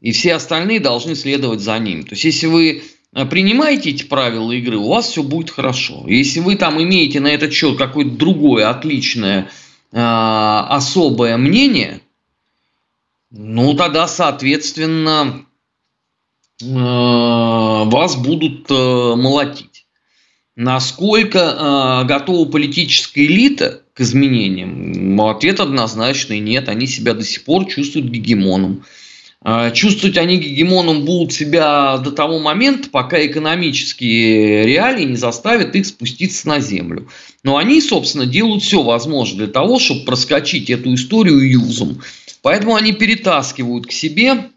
И 0.01 0.11
все 0.11 0.33
остальные 0.33 0.81
должны 0.81 1.15
следовать 1.15 1.61
за 1.61 1.79
ним. 1.79 2.03
То 2.03 2.11
есть, 2.11 2.25
если 2.25 2.47
вы 2.47 2.83
принимаете 3.29 3.91
эти 3.91 4.03
правила 4.03 4.51
игры, 4.51 4.77
у 4.77 4.89
вас 4.89 5.07
все 5.07 5.23
будет 5.23 5.51
хорошо. 5.51 6.03
Если 6.07 6.41
вы 6.41 6.55
там 6.55 6.81
имеете 6.81 7.21
на 7.21 7.27
этот 7.27 7.53
счет 7.53 7.77
какое-то 7.77 8.11
другое, 8.11 8.69
отличное, 8.69 9.49
особое 9.91 11.37
мнение– 11.37 12.01
ну, 13.31 13.75
тогда, 13.75 14.07
соответственно, 14.07 15.45
э, 16.61 16.65
вас 16.65 18.15
будут 18.15 18.69
э, 18.71 18.73
молотить. 19.15 19.85
Насколько 20.55 21.39
э, 21.39 22.07
готова 22.07 22.49
политическая 22.49 23.25
элита 23.25 23.81
к 23.93 24.01
изменениям? 24.01 25.21
Ответ 25.21 25.59
однозначный 25.59 26.39
нет. 26.39 26.69
Они 26.69 26.87
себя 26.87 27.13
до 27.13 27.23
сих 27.23 27.45
пор 27.45 27.65
чувствуют 27.65 28.07
гегемоном. 28.07 28.83
Чувствовать 29.73 30.17
они 30.17 30.35
гегемоном 30.35 31.05
будут 31.05 31.31
себя 31.31 31.97
до 31.99 32.11
того 32.11 32.39
момента, 32.39 32.89
пока 32.89 33.25
экономические 33.25 34.65
реалии 34.65 35.05
не 35.05 35.15
заставят 35.15 35.77
их 35.77 35.85
спуститься 35.85 36.45
на 36.49 36.59
землю. 36.59 37.07
Но 37.43 37.55
они, 37.55 37.79
собственно, 37.79 38.25
делают 38.25 38.63
все 38.63 38.83
возможное 38.83 39.45
для 39.45 39.47
того, 39.47 39.79
чтобы 39.79 40.03
проскочить 40.03 40.69
эту 40.69 40.93
историю 40.93 41.39
юзом. 41.49 42.01
Поэтому 42.41 42.75
они 42.75 42.93
перетаскивают 42.93 43.87
к 43.87 43.91
себе 43.91 44.49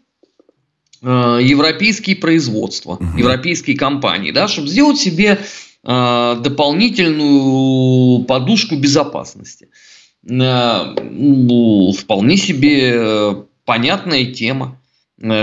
э, 1.01 1.39
европейские 1.41 2.15
производства, 2.15 2.93
угу. 2.93 3.17
европейские 3.17 3.77
компании, 3.77 4.31
да, 4.31 4.47
чтобы 4.47 4.69
сделать 4.69 4.97
себе 4.97 5.39
э, 5.83 6.35
дополнительную 6.41 8.23
подушку 8.23 8.75
безопасности. 8.75 9.67
Э, 10.29 10.95
ну, 11.01 11.91
вполне 11.91 12.37
себе 12.37 13.45
понятная 13.65 14.25
тема. 14.25 14.79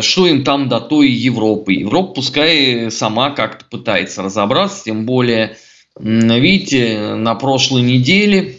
Что 0.01 0.27
им 0.27 0.45
там 0.45 0.69
до 0.69 0.81
той 0.81 1.09
Европы? 1.11 1.73
Европа 1.73 2.15
пускай 2.15 2.91
сама 2.91 3.31
как-то 3.31 3.65
пытается 3.65 4.23
разобраться, 4.23 4.85
тем 4.85 5.07
более, 5.07 5.57
видите, 5.99 7.15
на 7.15 7.35
прошлой 7.35 7.83
неделе, 7.83 8.59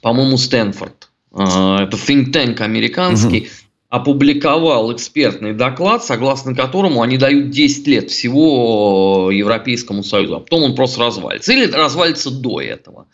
по-моему, 0.00 0.38
Стэнфорд 0.38 0.97
это 1.32 1.96
think 1.96 2.32
tank 2.32 2.60
американский, 2.60 3.40
угу. 3.40 3.48
опубликовал 3.90 4.92
экспертный 4.94 5.52
доклад, 5.52 6.04
согласно 6.04 6.54
которому 6.54 7.02
они 7.02 7.18
дают 7.18 7.50
10 7.50 7.86
лет 7.86 8.10
всего 8.10 9.30
Европейскому 9.30 10.02
Союзу, 10.02 10.36
а 10.36 10.40
потом 10.40 10.62
он 10.62 10.74
просто 10.74 11.00
развалится. 11.00 11.52
Или 11.52 11.66
развалится 11.70 12.30
до 12.30 12.60
этого. 12.60 13.08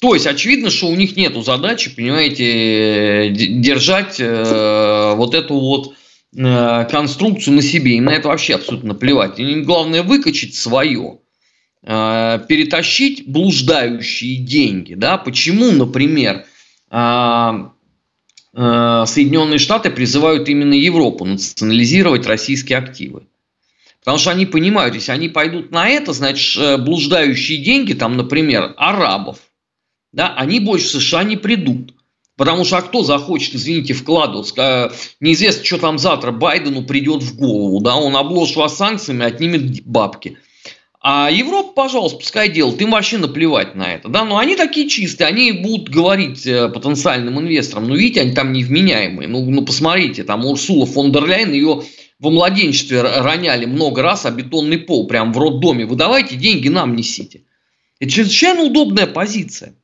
То 0.00 0.14
есть, 0.14 0.26
очевидно, 0.26 0.70
что 0.70 0.88
у 0.88 0.96
них 0.96 1.16
нет 1.16 1.34
задачи, 1.44 1.94
понимаете, 1.94 3.30
держать 3.30 4.16
э, 4.18 5.14
вот 5.16 5.34
эту 5.34 5.54
вот 5.58 5.94
э, 6.34 6.84
конструкцию 6.90 7.56
на 7.56 7.62
себе. 7.62 7.96
Им 7.96 8.04
на 8.04 8.14
это 8.14 8.28
вообще 8.28 8.54
абсолютно 8.54 8.94
плевать. 8.94 9.38
Им 9.38 9.64
главное 9.64 10.02
выкачать 10.02 10.54
свое. 10.54 11.18
Э, 11.82 12.40
перетащить 12.48 13.26
блуждающие 13.26 14.36
деньги. 14.38 14.94
Да? 14.94 15.18
Почему, 15.18 15.70
например, 15.70 16.38
Э, 16.38 16.49
Соединенные 18.52 19.58
Штаты 19.58 19.90
призывают 19.90 20.48
именно 20.48 20.74
Европу 20.74 21.24
национализировать 21.24 22.26
российские 22.26 22.78
активы. 22.78 23.22
Потому 24.00 24.18
что 24.18 24.30
они 24.30 24.46
понимают, 24.46 24.94
если 24.94 25.12
они 25.12 25.28
пойдут 25.28 25.70
на 25.70 25.88
это, 25.88 26.12
значит, 26.12 26.60
э, 26.60 26.76
блуждающие 26.78 27.58
деньги, 27.58 27.92
там, 27.92 28.16
например, 28.16 28.74
арабов, 28.76 29.38
да, 30.12 30.34
они 30.34 30.58
больше 30.58 30.98
в 30.98 31.02
США 31.02 31.22
не 31.22 31.36
придут. 31.36 31.94
Потому 32.36 32.64
что 32.64 32.78
а 32.78 32.82
кто 32.82 33.02
захочет, 33.02 33.54
извините, 33.54 33.92
вкладываться? 33.92 34.92
Неизвестно, 35.20 35.62
что 35.62 35.76
там 35.76 35.98
завтра 35.98 36.32
Байдену 36.32 36.82
придет 36.82 37.22
в 37.22 37.36
голову. 37.36 37.80
Да? 37.80 37.96
Он 37.96 38.16
обложит 38.16 38.56
вас 38.56 38.78
санкциями, 38.78 39.26
отнимет 39.26 39.84
бабки. 39.84 40.38
А 41.02 41.30
Европа, 41.30 41.72
пожалуйста, 41.72 42.18
пускай 42.18 42.50
делает, 42.50 42.80
им 42.82 42.90
вообще 42.90 43.16
наплевать 43.16 43.74
на 43.74 43.94
это. 43.94 44.08
Да? 44.08 44.24
Но 44.24 44.36
они 44.36 44.54
такие 44.54 44.86
чистые, 44.86 45.28
они 45.28 45.52
будут 45.52 45.88
говорить 45.88 46.46
э, 46.46 46.68
потенциальным 46.68 47.40
инвесторам, 47.40 47.88
ну 47.88 47.94
видите, 47.94 48.20
они 48.20 48.32
там 48.32 48.52
невменяемые. 48.52 49.26
Ну, 49.26 49.42
ну 49.50 49.64
посмотрите, 49.64 50.24
там 50.24 50.44
Урсула 50.44 50.84
фон 50.84 51.10
дер 51.10 51.26
Ляйен, 51.26 51.52
ее 51.52 51.84
во 52.18 52.30
младенчестве 52.30 53.00
роняли 53.00 53.64
много 53.64 54.02
раз, 54.02 54.26
а 54.26 54.30
бетонный 54.30 54.76
пол 54.76 55.06
прям 55.06 55.32
в 55.32 55.38
роддоме. 55.38 55.86
Вы 55.86 55.96
давайте 55.96 56.36
деньги 56.36 56.68
нам 56.68 56.94
несите. 56.94 57.44
Это 57.98 58.10
чрезвычайно 58.10 58.64
удобная 58.64 59.06
позиция. 59.06 59.74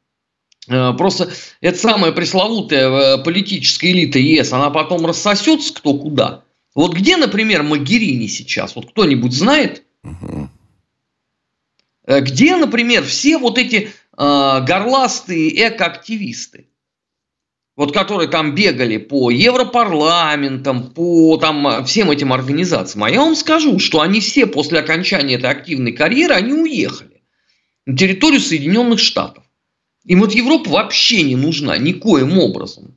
Э, 0.69 0.93
просто 0.99 1.31
это 1.63 1.79
самая 1.79 2.13
пресловутая 2.13 2.91
э, 2.91 3.25
политическая 3.25 3.91
элита 3.91 4.19
ЕС, 4.19 4.53
она 4.53 4.69
потом 4.69 5.07
рассосется 5.07 5.73
кто 5.73 5.95
куда. 5.95 6.45
Вот 6.75 6.93
где, 6.93 7.17
например, 7.17 7.63
Магерини 7.63 8.27
сейчас? 8.27 8.77
Вот 8.77 8.91
кто-нибудь 8.91 9.33
знает? 9.33 9.83
Угу. 10.05 10.46
Э, 12.07 12.21
где, 12.21 12.57
например, 12.57 13.05
все 13.05 13.37
вот 13.37 13.59
эти 13.59 13.77
э, 13.77 13.91
горластые 14.17 15.69
экоактивисты, 15.69 16.69
вот 17.75 17.93
которые 17.93 18.29
там 18.29 18.55
бегали 18.55 18.97
по 18.97 19.31
Европарламентам, 19.31 20.93
по 20.93 21.37
там, 21.37 21.85
всем 21.85 22.11
этим 22.11 22.33
организациям, 22.33 23.05
а 23.05 23.11
я 23.11 23.21
вам 23.21 23.35
скажу, 23.35 23.79
что 23.79 24.01
они 24.01 24.21
все 24.21 24.47
после 24.47 24.79
окончания 24.79 25.35
этой 25.35 25.51
активной 25.51 25.93
карьеры, 25.93 26.35
они 26.35 26.53
уехали 26.53 27.23
на 27.85 27.97
территорию 27.97 28.41
Соединенных 28.41 29.01
Штатов. 29.01 29.45
Им 30.05 30.21
вот 30.21 30.33
Европа 30.33 30.71
вообще 30.71 31.23
не 31.23 31.37
нужна 31.37 31.77
никоим 31.77 32.39
образом. 32.39 32.97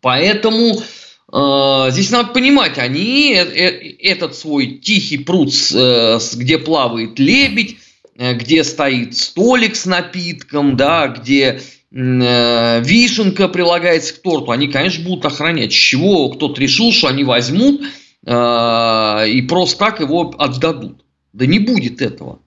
Поэтому 0.00 0.82
здесь 1.30 2.10
надо 2.10 2.32
понимать, 2.32 2.78
они 2.78 3.34
э, 3.34 3.44
э, 3.44 3.96
этот 4.00 4.34
свой 4.34 4.78
тихий 4.78 5.18
пруд, 5.18 5.52
э, 5.74 6.18
где 6.34 6.58
плавает 6.58 7.18
лебедь, 7.18 7.76
где 8.16 8.64
стоит 8.64 9.16
столик 9.16 9.76
с 9.76 9.86
напитком, 9.86 10.76
да, 10.76 11.06
где 11.06 11.60
вишенка 11.90 13.48
прилагается 13.48 14.12
к 14.14 14.22
торту, 14.22 14.50
они, 14.50 14.66
конечно, 14.66 15.04
будут 15.04 15.24
охранять. 15.24 15.72
С 15.72 15.76
чего 15.76 16.28
кто-то 16.30 16.60
решил, 16.60 16.92
что 16.92 17.06
они 17.06 17.22
возьмут 17.22 17.80
и 18.26 19.46
просто 19.48 19.78
так 19.78 20.00
его 20.00 20.34
отдадут? 20.36 21.04
Да 21.32 21.46
не 21.46 21.60
будет 21.60 22.02
этого. 22.02 22.40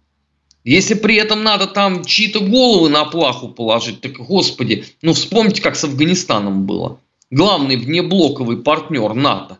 Если 0.66 0.94
при 0.94 1.16
этом 1.16 1.42
надо 1.42 1.68
там 1.68 2.04
чьи-то 2.04 2.42
головы 2.42 2.90
на 2.90 3.06
плаху 3.06 3.48
положить, 3.48 4.02
так, 4.02 4.18
господи, 4.18 4.84
ну 5.02 5.14
вспомните, 5.14 5.62
как 5.62 5.78
с 5.78 5.86
Афганистаном 5.86 6.66
было 6.66 7.00
главный 7.32 7.78
внеблоковый 7.78 8.58
партнер 8.58 9.14
НАТО. 9.14 9.60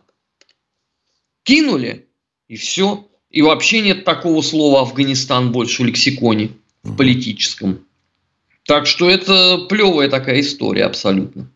Кинули, 1.42 2.08
и 2.46 2.56
все. 2.56 3.08
И 3.30 3.42
вообще 3.42 3.80
нет 3.80 4.04
такого 4.04 4.42
слова 4.42 4.82
Афганистан 4.82 5.50
больше 5.50 5.82
в 5.82 5.86
лексиконе, 5.86 6.50
в 6.82 6.96
политическом. 6.96 7.86
Так 8.64 8.86
что 8.86 9.10
это 9.10 9.66
плевая 9.68 10.08
такая 10.08 10.40
история 10.40 10.84
абсолютно. 10.84 11.51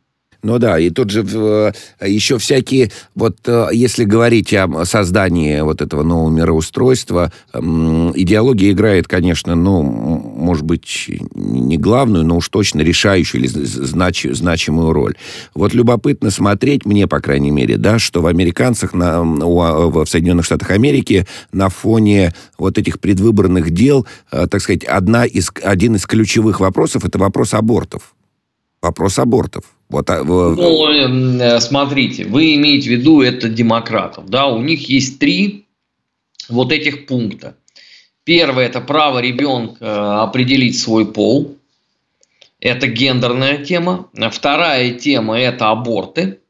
Ну 0.46 0.58
да, 0.60 0.78
и 0.78 0.90
тут 0.90 1.10
же 1.10 1.26
э, 1.28 1.72
еще 2.06 2.38
всякие, 2.38 2.92
вот 3.16 3.36
э, 3.46 3.66
если 3.72 4.04
говорить 4.04 4.54
о 4.54 4.84
создании 4.84 5.60
вот 5.60 5.82
этого 5.82 6.04
нового 6.04 6.30
мироустройства, 6.30 7.32
идеология 7.52 8.70
играет, 8.70 9.08
конечно, 9.08 9.56
ну, 9.56 9.82
может 9.82 10.64
быть, 10.64 11.10
не 11.34 11.78
главную, 11.78 12.24
но 12.24 12.36
уж 12.36 12.48
точно 12.48 12.82
решающую 12.82 13.40
или 13.40 13.48
знач, 13.48 14.24
значимую 14.30 14.92
роль. 14.92 15.16
Вот 15.52 15.74
любопытно 15.74 16.30
смотреть, 16.30 16.86
мне, 16.86 17.08
по 17.08 17.18
крайней 17.18 17.50
мере, 17.50 17.76
да, 17.76 17.98
что 17.98 18.22
в 18.22 18.28
американцах, 18.28 18.94
на, 18.94 19.24
в 19.24 20.06
Соединенных 20.06 20.44
Штатах 20.44 20.70
Америки 20.70 21.26
на 21.50 21.70
фоне 21.70 22.32
вот 22.56 22.78
этих 22.78 23.00
предвыборных 23.00 23.72
дел, 23.72 24.06
э, 24.30 24.46
так 24.46 24.60
сказать, 24.60 24.84
одна 24.84 25.24
из, 25.24 25.50
один 25.64 25.96
из 25.96 26.06
ключевых 26.06 26.60
вопросов– 26.60 27.04
это 27.04 27.18
вопрос 27.18 27.52
абортов. 27.52 28.14
Вопрос 28.80 29.18
абортов. 29.18 29.64
Вот, 29.88 30.10
а, 30.10 30.24
ну, 30.24 30.90
эм, 30.90 31.40
э, 31.40 31.60
смотрите, 31.60 32.24
вы 32.24 32.56
имеете 32.56 32.88
в 32.88 32.92
виду 32.92 33.22
это 33.22 33.48
демократов, 33.48 34.28
да, 34.28 34.46
у 34.48 34.60
них 34.60 34.88
есть 34.88 35.18
три 35.20 35.66
вот 36.48 36.72
этих 36.72 37.06
пункта. 37.06 37.56
Первое– 38.24 38.66
это 38.66 38.80
право 38.80 39.20
ребенка 39.20 39.76
э, 39.80 39.86
определить 40.22 40.78
свой 40.78 41.06
пол. 41.06 41.56
Это 42.58 42.88
гендерная 42.88 43.58
тема. 43.58 44.08
Вторая 44.32 44.90
тема– 44.92 45.38
это 45.40 45.70
аборты, 45.70 46.40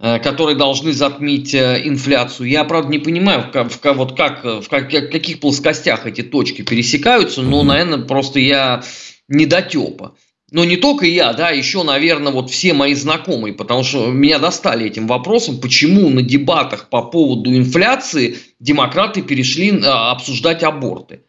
э, 0.00 0.18
которые 0.20 0.56
должны 0.56 0.94
затмить 0.94 1.54
инфляцию. 1.54 2.48
Я, 2.48 2.64
правда, 2.64 2.90
не 2.90 2.98
понимаю, 2.98 3.50
в, 3.52 3.68
в, 3.68 3.92
вот 3.92 4.16
как, 4.16 4.42
в 4.42 4.66
каких 4.68 5.40
плоскостях 5.40 6.06
эти 6.06 6.22
точки 6.22 6.62
пересекаются, 6.62 7.42
но, 7.42 7.62
наверное, 7.62 7.98
просто 7.98 8.38
я 8.38 8.82
недотепа 9.28 10.14
но 10.54 10.64
не 10.64 10.76
только 10.76 11.04
я, 11.04 11.32
да, 11.32 11.50
еще, 11.50 11.82
наверное, 11.82 12.30
вот 12.30 12.48
все 12.48 12.74
мои 12.74 12.94
знакомые, 12.94 13.54
потому 13.54 13.82
что 13.82 14.06
меня 14.12 14.38
достали 14.38 14.86
этим 14.86 15.08
вопросом, 15.08 15.60
почему 15.60 16.08
на 16.10 16.22
дебатах 16.22 16.90
по 16.90 17.02
поводу 17.02 17.52
инфляции 17.52 18.38
демократы 18.60 19.22
перешли 19.22 19.72
а, 19.82 20.12
обсуждать 20.12 20.62
аборты. 20.62 21.22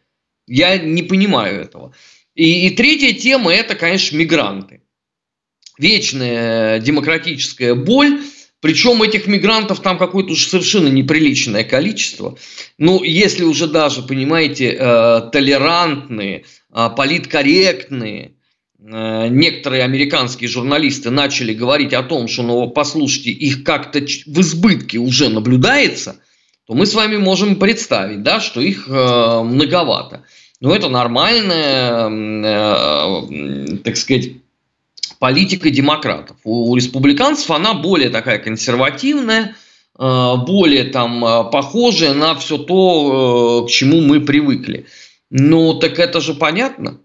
Я 0.46 0.78
не 0.78 1.02
понимаю 1.02 1.60
этого. 1.60 1.92
И, 2.36 2.68
и 2.68 2.70
третья 2.70 3.12
тема– 3.14 3.52
это, 3.52 3.74
конечно, 3.74 4.16
мигранты. 4.16 4.82
Вечная 5.76 6.78
демократическая 6.78 7.74
боль, 7.74 8.20
причем 8.60 9.02
этих 9.02 9.26
мигрантов 9.26 9.80
там 9.80 9.98
какое-то 9.98 10.34
уже 10.34 10.46
совершенно 10.46 10.86
неприличное 10.86 11.64
количество. 11.64 12.38
Ну, 12.78 13.02
если 13.02 13.42
уже 13.42 13.66
даже, 13.66 14.02
понимаете, 14.02 14.76
э, 14.78 15.30
толерантные, 15.32 16.44
э, 16.72 16.90
политкорректные– 16.96 18.34
некоторые 18.86 19.82
американские 19.82 20.48
журналисты 20.48 21.10
начали 21.10 21.52
говорить 21.52 21.92
о 21.92 22.04
том, 22.04 22.28
что, 22.28 22.42
ну, 22.44 22.68
послушайте, 22.68 23.30
их 23.30 23.64
как-то 23.64 23.98
в 24.00 24.40
избытке 24.40 24.98
уже 24.98 25.28
наблюдается, 25.28 26.20
то 26.66 26.74
мы 26.74 26.86
с 26.86 26.94
вами 26.94 27.16
можем 27.16 27.56
представить, 27.56 28.22
да, 28.22 28.40
что 28.40 28.60
их 28.60 28.88
э, 28.88 29.42
многовато. 29.42 30.22
Но 30.60 30.74
это 30.74 30.88
нормальная, 30.88 32.08
э, 32.08 33.76
так 33.84 33.96
сказать, 33.96 34.30
политика 35.18 35.70
демократов. 35.70 36.36
У, 36.44 36.70
у 36.70 36.76
республиканцев 36.76 37.50
она 37.50 37.74
более 37.74 38.10
такая 38.10 38.38
консервативная, 38.38 39.56
э, 39.98 40.34
более 40.46 40.84
там 40.84 41.24
э, 41.24 41.50
похожая 41.50 42.14
на 42.14 42.36
все 42.36 42.58
то, 42.58 43.64
э, 43.64 43.66
к 43.66 43.70
чему 43.70 44.00
мы 44.00 44.20
привыкли. 44.20 44.86
Ну, 45.30 45.74
так 45.74 45.98
это 45.98 46.20
же 46.20 46.34
понятно 46.34 47.00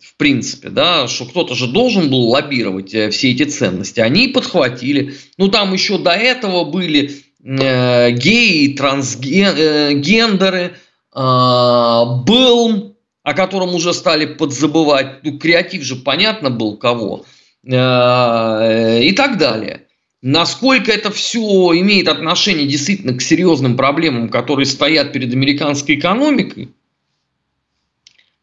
в 0.00 0.16
принципе, 0.16 0.70
да, 0.70 1.06
что 1.08 1.26
кто-то 1.26 1.54
же 1.54 1.66
должен 1.66 2.10
был 2.10 2.28
лоббировать 2.28 2.94
э, 2.94 3.10
все 3.10 3.30
эти 3.32 3.44
ценности. 3.44 4.00
Они 4.00 4.28
подхватили. 4.28 5.14
Ну, 5.36 5.48
там 5.48 5.72
еще 5.72 5.98
до 5.98 6.12
этого 6.12 6.64
были 6.64 7.22
э, 7.44 8.10
геи, 8.12 8.74
трансгендеры, 8.74 10.58
э, 10.58 10.70
э, 11.14 12.04
был, 12.24 12.96
о 13.22 13.34
котором 13.34 13.74
уже 13.74 13.92
стали 13.92 14.26
подзабывать. 14.26 15.22
Ну, 15.22 15.38
креатив 15.38 15.82
же 15.82 15.96
понятно 15.96 16.50
был 16.50 16.76
кого. 16.76 17.24
Э, 17.66 19.02
и 19.02 19.12
так 19.12 19.38
далее. 19.38 19.86
Насколько 20.22 20.92
это 20.92 21.10
все 21.10 21.40
имеет 21.40 22.08
отношение 22.08 22.66
действительно 22.66 23.14
к 23.14 23.22
серьезным 23.22 23.76
проблемам, 23.76 24.28
которые 24.28 24.66
стоят 24.66 25.12
перед 25.12 25.32
американской 25.32 25.94
экономикой, 25.94 26.70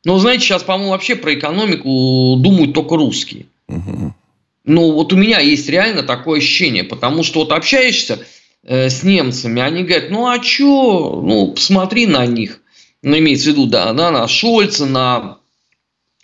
ну, 0.07 0.19
знаете, 0.19 0.45
сейчас, 0.45 0.63
по-моему, 0.63 0.91
вообще 0.91 1.17
про 1.17 1.33
экономику 1.33 2.37
думают 2.39 2.73
только 2.73 2.95
русские. 2.95 3.47
Угу. 3.67 4.13
Ну, 4.63 4.91
вот 4.93 5.11
у 5.11 5.17
меня 5.17 5.39
есть 5.39 5.67
реально 5.67 6.01
такое 6.01 6.39
ощущение, 6.39 6.85
потому 6.85 7.23
что 7.23 7.39
вот 7.39 7.51
общаешься 7.51 8.19
э, 8.63 8.89
с 8.89 9.03
немцами, 9.03 9.61
они 9.61 9.83
говорят, 9.83 10.09
ну 10.09 10.29
а 10.29 10.39
чё, 10.39 11.21
ну 11.21 11.47
посмотри 11.51 12.05
на 12.05 12.25
них, 12.25 12.61
ну 13.01 13.17
имеется 13.17 13.49
в 13.49 13.51
виду, 13.51 13.65
да, 13.65 13.91
да 13.91 14.11
на 14.11 14.29
Шольца, 14.29 14.85
на 14.85 15.39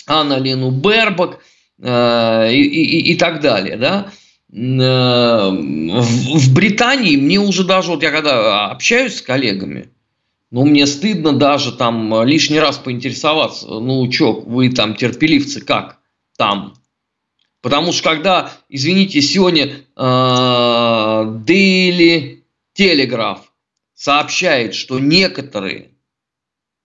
Анна-Лену 0.08 0.72
Бербак 0.72 1.39
э, 1.82 2.54
и, 2.54 2.62
и, 2.62 3.12
и 3.12 3.15
так 3.15 3.41
далее, 3.41 3.76
да. 3.76 4.13
Э, 4.54 5.50
в, 5.50 6.38
в 6.38 6.54
Британии 6.54 7.17
мне 7.17 7.41
уже 7.41 7.65
даже, 7.65 7.91
вот 7.91 8.02
я 8.02 8.12
когда 8.12 8.67
общаюсь 8.67 9.17
с 9.17 9.22
коллегами, 9.22 9.89
ну, 10.53 10.63
мне 10.65 10.85
стыдно 10.85 11.33
даже 11.33 11.71
там 11.71 12.23
лишний 12.23 12.59
раз 12.59 12.77
поинтересоваться, 12.77 13.65
ну, 13.65 14.07
чё, 14.07 14.33
вы 14.33 14.69
там 14.69 14.95
терпеливцы, 14.95 15.61
как 15.61 15.97
там? 16.37 16.75
Потому 17.61 17.91
что 17.91 18.03
когда, 18.03 18.51
извините, 18.69 19.19
сегодня 19.23 19.65
э, 19.65 19.71
Daily 19.97 22.43
Telegraph 22.77 23.39
сообщает, 23.95 24.75
что 24.75 24.99
некоторые 24.99 25.89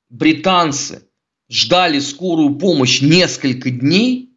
британцы 0.08 1.02
ждали 1.50 1.98
скорую 1.98 2.54
помощь 2.54 3.02
несколько 3.02 3.68
дней, 3.68 4.30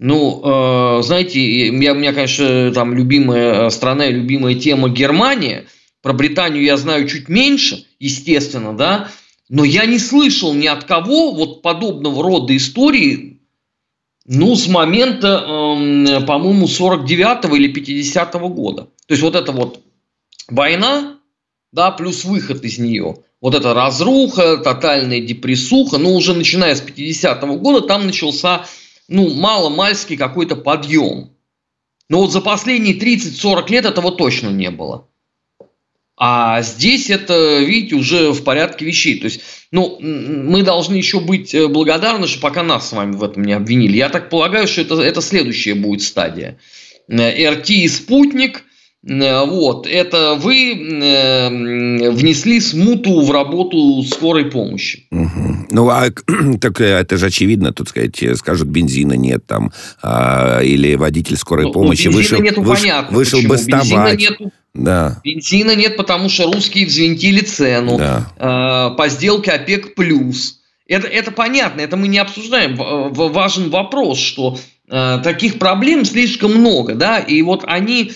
ну, 0.00 0.98
э, 0.98 1.02
знаете, 1.04 1.68
я, 1.68 1.92
у 1.92 1.94
меня, 1.94 2.12
конечно, 2.12 2.72
там 2.72 2.94
любимая 2.94 3.70
страна 3.70 4.08
и 4.08 4.12
любимая 4.12 4.56
тема 4.56 4.88
Германия. 4.88 5.66
Про 6.06 6.12
Британию 6.12 6.62
я 6.62 6.76
знаю 6.76 7.08
чуть 7.08 7.28
меньше, 7.28 7.84
естественно, 7.98 8.76
да, 8.76 9.10
но 9.48 9.64
я 9.64 9.86
не 9.86 9.98
слышал 9.98 10.54
ни 10.54 10.68
от 10.68 10.84
кого 10.84 11.32
вот 11.32 11.62
подобного 11.62 12.22
рода 12.22 12.56
истории 12.56 13.40
ну, 14.24 14.54
с 14.54 14.68
момента, 14.68 15.44
э, 15.44 16.24
по-моему, 16.24 16.66
49-го 16.66 17.56
или 17.56 17.74
50-го 17.74 18.48
года. 18.50 18.82
То 19.08 19.14
есть 19.14 19.22
вот 19.24 19.34
это 19.34 19.50
вот 19.50 19.80
война, 20.46 21.18
да, 21.72 21.90
плюс 21.90 22.24
выход 22.24 22.62
из 22.62 22.78
нее. 22.78 23.16
Вот 23.40 23.56
эта 23.56 23.74
разруха, 23.74 24.58
тотальная 24.58 25.20
депрессуха, 25.20 25.98
ну, 25.98 26.14
уже 26.14 26.34
начиная 26.34 26.76
с 26.76 26.82
50-го 26.82 27.56
года, 27.56 27.84
там 27.84 28.06
начался, 28.06 28.64
ну, 29.08 29.34
мало-мальский 29.34 30.16
какой-то 30.16 30.54
подъем. 30.54 31.30
Но 32.08 32.20
вот 32.20 32.30
за 32.30 32.40
последние 32.40 32.96
30-40 32.96 33.72
лет 33.72 33.86
этого 33.86 34.12
точно 34.12 34.50
не 34.50 34.70
было. 34.70 35.08
А 36.18 36.62
здесь 36.62 37.10
это, 37.10 37.58
видите, 37.58 37.94
уже 37.94 38.32
в 38.32 38.42
порядке 38.42 38.86
вещей. 38.86 39.18
То 39.18 39.26
есть, 39.26 39.42
ну, 39.70 39.98
мы 40.00 40.62
должны 40.62 40.94
еще 40.94 41.20
быть 41.20 41.54
э, 41.54 41.68
благодарны, 41.68 42.26
что 42.26 42.40
пока 42.40 42.62
нас 42.62 42.88
с 42.88 42.92
вами 42.92 43.12
в 43.12 43.22
этом 43.22 43.44
не 43.44 43.52
обвинили. 43.52 43.98
Я 43.98 44.08
так 44.08 44.30
полагаю, 44.30 44.66
что 44.66 44.80
это, 44.80 44.94
это 45.02 45.20
следующая 45.20 45.74
будет 45.74 46.00
стадия. 46.00 46.58
Э, 47.08 47.50
РТ 47.50 47.68
и 47.68 47.88
спутник, 47.88 48.62
э, 49.06 49.44
вот, 49.44 49.86
это 49.86 50.36
вы 50.36 50.72
внесли 52.12 52.60
смуту 52.60 53.20
в 53.20 53.30
работу 53.30 54.02
скорой 54.04 54.46
помощи. 54.46 55.06
Угу. 55.10 55.66
Ну, 55.70 55.88
а 55.90 56.06
так 56.62 56.80
это 56.80 57.18
же 57.18 57.26
очевидно, 57.26 57.74
тут 57.74 57.90
сказать, 57.90 58.16
скажут, 58.38 58.68
бензина 58.68 59.12
нет 59.12 59.44
там, 59.46 59.70
а, 60.02 60.60
или 60.62 60.94
водитель 60.94 61.36
скорой 61.36 61.66
ну, 61.66 61.72
помощи 61.72 62.08
ну, 62.08 62.14
вышел, 62.14 62.40
нету, 62.40 62.62
выш, 62.62 62.80
понятно, 62.80 63.14
вышел 63.14 63.38
почему. 63.38 63.52
бастовать. 63.52 63.84
Бензина 63.84 64.16
нету, 64.16 64.52
да. 64.76 65.20
Бензина 65.24 65.74
нет, 65.74 65.96
потому 65.96 66.28
что 66.28 66.50
русские 66.50 66.86
взвинтили 66.86 67.40
цену 67.40 67.98
да. 67.98 68.30
э, 68.36 68.96
по 68.96 69.08
сделке 69.08 69.52
ОПЕК+. 69.52 69.94
плюс. 69.94 70.60
Это, 70.86 71.08
это 71.08 71.32
понятно, 71.32 71.80
это 71.80 71.96
мы 71.96 72.08
не 72.08 72.18
обсуждаем. 72.18 72.76
Важен 72.76 73.70
вопрос, 73.70 74.18
что 74.18 74.58
э, 74.88 75.18
таких 75.24 75.58
проблем 75.58 76.04
слишком 76.04 76.54
много, 76.54 76.94
да, 76.94 77.18
и 77.18 77.42
вот 77.42 77.64
они 77.66 78.12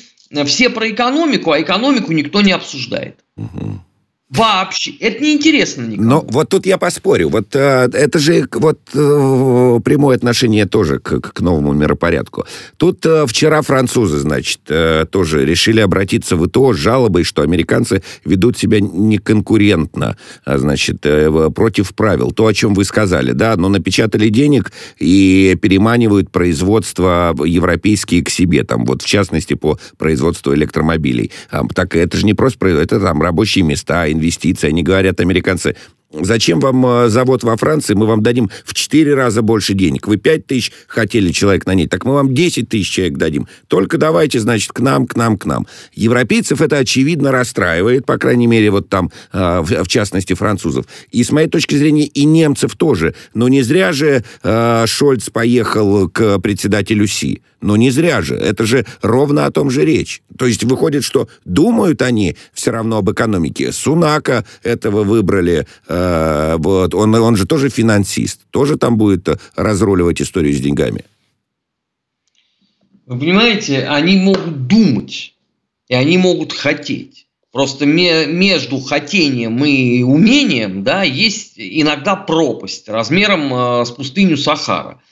все 0.46 0.70
про 0.70 0.88
экономику, 0.90 1.50
а 1.50 1.60
экономику 1.60 2.12
никто 2.12 2.40
не 2.42 2.52
обсуждает. 2.52 3.16
Угу. 3.36 3.80
Вообще, 4.30 4.92
это 5.00 5.24
неинтересно 5.24 5.82
никому. 5.82 6.08
Но 6.08 6.26
вот 6.28 6.50
тут 6.50 6.64
я 6.64 6.78
поспорю. 6.78 7.30
Вот 7.30 7.48
э, 7.56 7.88
это 7.92 8.20
же 8.20 8.46
вот 8.52 8.78
э, 8.94 9.80
прямое 9.84 10.16
отношение 10.16 10.66
тоже 10.66 11.00
к, 11.00 11.20
к 11.20 11.40
новому 11.40 11.72
миропорядку. 11.72 12.46
Тут 12.76 13.04
э, 13.04 13.26
вчера 13.26 13.60
французы, 13.62 14.18
значит, 14.18 14.60
э, 14.68 15.04
тоже 15.10 15.44
решили 15.44 15.80
обратиться 15.80 16.36
в 16.36 16.46
ИТО 16.46 16.74
с 16.74 16.76
жалобой, 16.76 17.24
что 17.24 17.42
американцы 17.42 18.04
ведут 18.24 18.56
себя 18.56 18.78
неконкурентно, 18.80 20.16
а, 20.44 20.58
значит, 20.58 20.98
э, 21.02 21.50
против 21.52 21.92
правил. 21.96 22.30
То, 22.30 22.46
о 22.46 22.54
чем 22.54 22.74
вы 22.74 22.84
сказали, 22.84 23.32
да, 23.32 23.56
но 23.56 23.68
напечатали 23.68 24.28
денег 24.28 24.70
и 25.00 25.58
переманивают 25.60 26.30
производство 26.30 27.34
европейские 27.44 28.22
к 28.22 28.30
себе, 28.30 28.62
там 28.62 28.84
вот 28.84 29.02
в 29.02 29.06
частности 29.06 29.54
по 29.54 29.76
производству 29.98 30.54
электромобилей. 30.54 31.32
А, 31.50 31.66
так 31.66 31.96
это 31.96 32.16
же 32.16 32.26
не 32.26 32.34
просто 32.34 32.68
это 32.68 33.00
там 33.00 33.20
рабочие 33.20 33.64
места, 33.64 34.06
инвестиции. 34.20 34.68
Они 34.68 34.82
говорят, 34.82 35.20
американцы, 35.20 35.74
Зачем 36.12 36.58
вам 36.58 36.84
э, 36.84 37.08
завод 37.08 37.44
во 37.44 37.56
Франции? 37.56 37.94
Мы 37.94 38.04
вам 38.04 38.20
дадим 38.20 38.50
в 38.64 38.74
4 38.74 39.14
раза 39.14 39.42
больше 39.42 39.74
денег. 39.74 40.08
Вы 40.08 40.16
5 40.16 40.44
тысяч 40.44 40.72
хотели 40.88 41.30
человек 41.30 41.66
на 41.66 41.74
ней, 41.74 41.86
так 41.86 42.04
мы 42.04 42.14
вам 42.14 42.34
10 42.34 42.68
тысяч 42.68 42.90
человек 42.90 43.16
дадим. 43.16 43.46
Только 43.68 43.96
давайте, 43.96 44.40
значит, 44.40 44.72
к 44.72 44.80
нам, 44.80 45.06
к 45.06 45.14
нам, 45.14 45.38
к 45.38 45.46
нам. 45.46 45.68
Европейцев 45.94 46.60
это, 46.60 46.78
очевидно, 46.78 47.30
расстраивает, 47.30 48.06
по 48.06 48.18
крайней 48.18 48.48
мере, 48.48 48.72
вот 48.72 48.88
там, 48.88 49.12
э, 49.32 49.60
в 49.62 49.86
частности, 49.86 50.34
французов. 50.34 50.86
И, 51.12 51.22
с 51.22 51.30
моей 51.30 51.48
точки 51.48 51.76
зрения, 51.76 52.06
и 52.06 52.24
немцев 52.24 52.74
тоже. 52.74 53.14
Но 53.34 53.46
не 53.46 53.62
зря 53.62 53.92
же 53.92 54.24
э, 54.42 54.84
Шольц 54.88 55.30
поехал 55.30 56.08
к 56.08 56.40
председателю 56.40 57.06
Си. 57.06 57.40
Но 57.60 57.76
не 57.76 57.90
зря 57.90 58.22
же. 58.22 58.36
Это 58.36 58.64
же 58.64 58.86
ровно 59.02 59.46
о 59.46 59.50
том 59.50 59.70
же 59.70 59.84
речь. 59.84 60.22
То 60.38 60.46
есть 60.46 60.64
выходит, 60.64 61.04
что 61.04 61.28
думают 61.44 62.02
они 62.02 62.36
все 62.52 62.70
равно 62.70 62.98
об 62.98 63.10
экономике. 63.10 63.72
Сунака 63.72 64.44
этого 64.62 65.04
выбрали, 65.04 65.66
Э, 65.88 66.56
вот, 66.58 66.94
он, 66.94 67.14
он 67.14 67.36
же 67.36 67.46
тоже 67.46 67.68
финансист, 67.68 68.40
тоже 68.50 68.76
там 68.76 68.96
будет 68.96 69.28
разруливать 69.56 70.22
историю 70.22 70.54
с 70.54 70.60
деньгами. 70.60 71.04
Вы 73.06 73.18
понимаете, 73.18 73.86
они 73.88 74.16
могут 74.16 74.66
думать, 74.66 75.34
и 75.88 75.94
они 75.94 76.16
могут 76.18 76.52
хотеть. 76.52 77.26
Просто 77.50 77.84
между 77.84 78.78
хотением 78.78 79.64
и 79.64 80.04
умением 80.04 80.84
да, 80.84 81.02
есть 81.02 81.54
иногда 81.56 82.14
пропасть 82.14 82.88
размером 82.88 83.52
э, 83.52 83.84
с 83.84 83.90
пустыню 83.90 84.36
Сахара. 84.36 85.02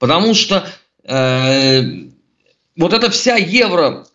Потому 0.00 0.34
что 0.34 0.66
вот 1.08 2.92
эта 2.92 3.10
вся 3.10 3.36
евро 3.36 4.06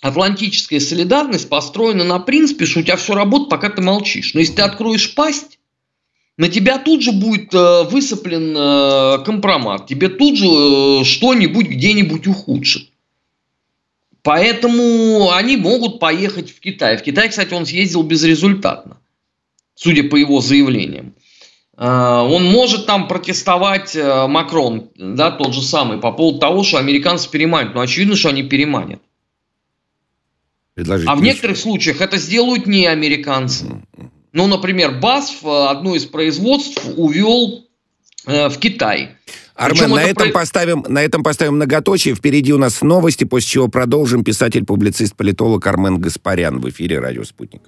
атлантическая 0.00 0.80
солидарность 0.80 1.48
построена 1.48 2.04
на 2.04 2.18
принципе, 2.18 2.66
что 2.66 2.80
у 2.80 2.82
тебя 2.82 2.96
все 2.96 3.14
работает, 3.14 3.50
пока 3.50 3.70
ты 3.70 3.82
молчишь. 3.82 4.34
Но 4.34 4.40
если 4.40 4.54
ты 4.54 4.62
откроешь 4.62 5.14
пасть, 5.14 5.58
на 6.36 6.48
тебя 6.48 6.78
тут 6.78 7.02
же 7.02 7.12
будет 7.12 7.54
э, 7.54 7.84
высыплен 7.84 8.54
э, 8.56 9.24
компромат, 9.24 9.86
тебе 9.86 10.08
тут 10.08 10.36
же 10.36 10.46
э, 10.46 11.04
что-нибудь 11.04 11.66
где-нибудь 11.66 12.26
ухудшит. 12.26 12.90
Поэтому 14.22 15.30
они 15.32 15.56
могут 15.56 15.98
поехать 15.98 16.50
в 16.50 16.60
Китай. 16.60 16.98
В 16.98 17.02
Китай, 17.02 17.28
кстати, 17.28 17.54
он 17.54 17.64
съездил 17.64 18.02
безрезультатно, 18.02 18.98
судя 19.74 20.02
по 20.04 20.16
его 20.16 20.40
заявлениям. 20.40 21.14
Он 21.78 22.44
может 22.44 22.86
там 22.86 23.06
протестовать 23.06 23.94
Макрон, 23.94 24.88
да, 24.96 25.30
тот 25.30 25.52
же 25.52 25.60
самый, 25.60 25.98
по 25.98 26.10
поводу 26.10 26.38
того, 26.38 26.62
что 26.62 26.78
американцы 26.78 27.28
переманят. 27.30 27.74
Но 27.74 27.82
очевидно, 27.82 28.16
что 28.16 28.30
они 28.30 28.42
переманят. 28.42 29.00
Предложить 30.76 31.08
а 31.08 31.16
в 31.16 31.22
некоторых 31.22 31.56
случаях 31.56 32.02
это 32.02 32.18
сделают 32.18 32.66
не 32.66 32.86
американцы. 32.86 33.82
Ну, 34.32 34.46
например, 34.46 35.00
БАСФ 35.00 35.42
э, 35.42 35.66
одно 35.70 35.94
из 35.94 36.04
производств 36.04 36.86
увел 36.96 37.64
э, 38.26 38.50
в 38.50 38.58
Китай. 38.58 39.12
Армен, 39.54 39.92
на 39.92 40.02
этом, 40.02 40.28
про... 40.28 40.40
поставим, 40.40 40.84
на 40.86 41.02
этом 41.02 41.22
поставим 41.22 41.54
многоточие. 41.54 42.14
Впереди 42.14 42.52
у 42.52 42.58
нас 42.58 42.82
новости, 42.82 43.24
после 43.24 43.48
чего 43.48 43.68
продолжим. 43.68 44.22
Писатель, 44.22 44.66
публицист, 44.66 45.16
политолог 45.16 45.66
Армен 45.66 45.98
Гаспарян 45.98 46.60
в 46.60 46.68
эфире 46.68 46.98
«Радио 46.98 47.24
Спутник». 47.24 47.62